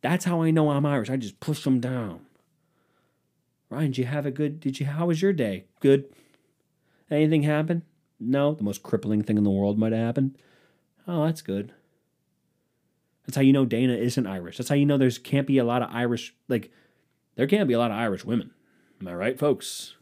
That's 0.00 0.26
how 0.26 0.40
I 0.42 0.52
know 0.52 0.70
I'm 0.70 0.86
Irish. 0.86 1.10
I 1.10 1.16
just 1.16 1.40
push 1.40 1.64
them 1.64 1.80
down. 1.80 2.20
Ryan, 3.68 3.90
did 3.90 3.98
you 3.98 4.04
have 4.04 4.24
a 4.24 4.30
good? 4.30 4.60
Did 4.60 4.78
you? 4.78 4.86
How 4.86 5.06
was 5.06 5.20
your 5.20 5.32
day? 5.32 5.64
Good. 5.80 6.04
Anything 7.10 7.42
happen? 7.42 7.82
No. 8.20 8.54
The 8.54 8.62
most 8.62 8.84
crippling 8.84 9.24
thing 9.24 9.38
in 9.38 9.42
the 9.42 9.50
world 9.50 9.76
might 9.76 9.90
have 9.90 10.06
happened. 10.06 10.38
Oh, 11.08 11.24
that's 11.24 11.42
good. 11.42 11.72
That's 13.28 13.36
how 13.36 13.42
you 13.42 13.52
know 13.52 13.66
Dana 13.66 13.92
isn't 13.92 14.26
Irish. 14.26 14.56
That's 14.56 14.70
how 14.70 14.74
you 14.74 14.86
know 14.86 14.96
there's 14.96 15.18
can't 15.18 15.46
be 15.46 15.58
a 15.58 15.64
lot 15.64 15.82
of 15.82 15.90
Irish 15.92 16.34
like 16.48 16.72
there 17.36 17.46
can't 17.46 17.68
be 17.68 17.74
a 17.74 17.78
lot 17.78 17.90
of 17.90 17.98
Irish 17.98 18.24
women. 18.24 18.52
Am 19.02 19.06
I 19.06 19.12
right, 19.12 19.38
folks? 19.38 19.96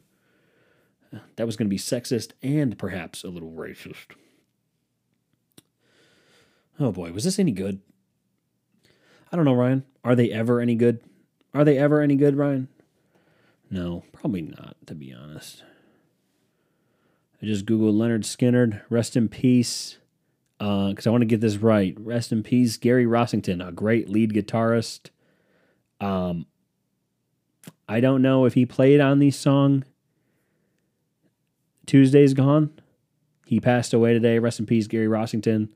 That 1.35 1.45
was 1.45 1.57
going 1.57 1.67
to 1.67 1.75
be 1.75 1.77
sexist 1.77 2.35
and 2.41 2.79
perhaps 2.79 3.25
a 3.25 3.29
little 3.29 3.51
racist. 3.51 4.15
Oh 6.79 6.93
boy, 6.93 7.11
was 7.11 7.25
this 7.25 7.41
any 7.41 7.51
good? 7.51 7.81
I 9.33 9.35
don't 9.35 9.45
know, 9.45 9.55
Ryan. 9.55 9.83
Are 10.05 10.15
they 10.15 10.31
ever 10.31 10.61
any 10.61 10.77
good? 10.77 11.01
Are 11.53 11.65
they 11.65 11.79
ever 11.79 12.01
any 12.01 12.15
good, 12.15 12.37
Ryan? 12.37 12.69
No, 13.69 14.05
probably 14.13 14.43
not, 14.43 14.77
to 14.87 14.95
be 14.95 15.13
honest. 15.13 15.65
I 17.43 17.47
just 17.47 17.67
Googled 17.67 17.97
Lynyrd 17.97 18.21
Skynyrd, 18.21 18.83
rest 18.89 19.17
in 19.17 19.29
peace 19.29 19.99
because 20.59 21.07
uh, 21.07 21.11
I 21.11 21.13
want 21.13 21.23
to 21.23 21.27
get 21.27 21.41
this 21.41 21.57
right. 21.57 21.95
Rest 21.99 22.33
in 22.33 22.43
peace, 22.43 22.77
Gary 22.77 23.05
Rossington, 23.05 23.67
a 23.67 23.73
great 23.73 24.09
lead 24.09 24.33
guitarist. 24.33 25.11
Um, 26.01 26.47
I 27.89 28.01
don't 28.01 28.23
know 28.23 28.47
if 28.47 28.55
he 28.55 28.67
played 28.67 29.01
on 29.01 29.19
the 29.19 29.31
song 29.31 29.85
Tuesday's 31.87 32.35
Gone. 32.35 32.71
He 33.47 33.61
passed 33.61 33.95
away 33.95 34.13
today. 34.13 34.39
Rest 34.39 34.59
in 34.59 34.67
peace, 34.67 34.87
Gary 34.87 35.07
Rossington. 35.07 35.69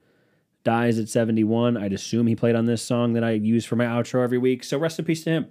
Dies 0.64 0.98
at 0.98 1.08
71. 1.08 1.76
I'd 1.76 1.92
assume 1.92 2.26
he 2.26 2.36
played 2.36 2.56
on 2.56 2.66
this 2.66 2.82
song 2.82 3.12
that 3.14 3.24
I 3.24 3.30
use 3.30 3.64
for 3.64 3.76
my 3.76 3.84
outro 3.84 4.22
every 4.22 4.38
week. 4.38 4.64
So 4.64 4.76
rest 4.76 4.98
in 4.98 5.04
peace 5.04 5.24
to 5.24 5.30
him. 5.30 5.46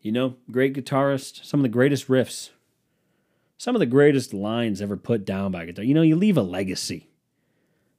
You 0.00 0.12
know, 0.12 0.36
great 0.50 0.74
guitarist, 0.74 1.44
some 1.44 1.60
of 1.60 1.62
the 1.62 1.68
greatest 1.70 2.08
riffs, 2.08 2.50
some 3.56 3.74
of 3.74 3.80
the 3.80 3.86
greatest 3.86 4.32
lines 4.32 4.80
ever 4.80 4.96
put 4.96 5.24
down 5.24 5.50
by 5.50 5.64
guitar. 5.64 5.84
You 5.84 5.94
know, 5.94 6.02
you 6.02 6.14
leave 6.14 6.36
a 6.36 6.42
legacy. 6.42 7.08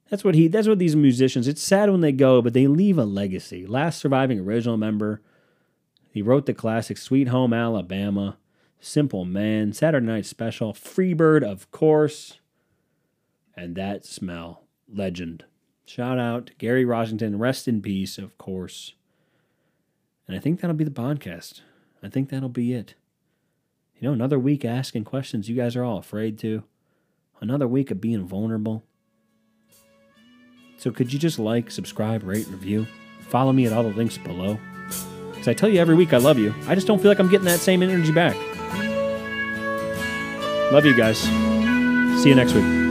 That's 0.08 0.24
what 0.24 0.34
he. 0.34 0.48
That's 0.48 0.68
what 0.68 0.78
these 0.78 0.96
musicians. 0.96 1.48
It's 1.48 1.62
sad 1.62 1.90
when 1.90 2.00
they 2.00 2.12
go, 2.12 2.40
but 2.40 2.52
they 2.52 2.66
leave 2.66 2.98
a 2.98 3.04
legacy. 3.04 3.66
Last 3.66 3.98
surviving 3.98 4.38
original 4.40 4.76
member. 4.76 5.20
He 6.10 6.22
wrote 6.22 6.46
the 6.46 6.54
classic 6.54 6.96
"Sweet 6.96 7.28
Home 7.28 7.52
Alabama," 7.52 8.38
"Simple 8.80 9.24
Man," 9.24 9.72
"Saturday 9.72 10.06
Night 10.06 10.26
Special," 10.26 10.72
"Freebird," 10.72 11.42
of 11.42 11.70
course, 11.70 12.40
and 13.56 13.74
that 13.74 14.04
smell. 14.06 14.62
Legend. 14.92 15.44
Shout 15.84 16.18
out 16.18 16.52
Gary 16.58 16.84
Rossington. 16.84 17.38
Rest 17.38 17.68
in 17.68 17.82
peace, 17.82 18.18
of 18.18 18.38
course. 18.38 18.94
And 20.26 20.36
I 20.36 20.40
think 20.40 20.60
that'll 20.60 20.76
be 20.76 20.84
the 20.84 20.90
podcast. 20.90 21.60
I 22.02 22.08
think 22.08 22.28
that'll 22.28 22.48
be 22.48 22.72
it. 22.72 22.94
You 23.98 24.08
know, 24.08 24.12
another 24.12 24.38
week 24.38 24.64
asking 24.64 25.04
questions 25.04 25.48
you 25.48 25.56
guys 25.56 25.74
are 25.76 25.84
all 25.84 25.98
afraid 25.98 26.38
to. 26.40 26.64
Another 27.40 27.66
week 27.68 27.90
of 27.90 28.00
being 28.00 28.26
vulnerable. 28.26 28.84
So 30.78 30.90
could 30.90 31.12
you 31.12 31.18
just 31.18 31.38
like, 31.38 31.70
subscribe, 31.70 32.22
rate, 32.22 32.46
review? 32.48 32.86
Follow 33.20 33.52
me 33.52 33.66
at 33.66 33.72
all 33.72 33.82
the 33.82 33.90
links 33.90 34.18
below. 34.18 34.58
Because 35.30 35.48
I 35.48 35.54
tell 35.54 35.68
you 35.68 35.80
every 35.80 35.94
week 35.94 36.12
I 36.12 36.18
love 36.18 36.38
you. 36.38 36.54
I 36.66 36.74
just 36.74 36.86
don't 36.86 37.00
feel 37.00 37.10
like 37.10 37.18
I'm 37.18 37.30
getting 37.30 37.46
that 37.46 37.60
same 37.60 37.82
energy 37.82 38.12
back. 38.12 38.36
Love 40.72 40.84
you 40.84 40.96
guys. 40.96 41.18
See 42.22 42.28
you 42.28 42.34
next 42.34 42.52
week. 42.52 42.85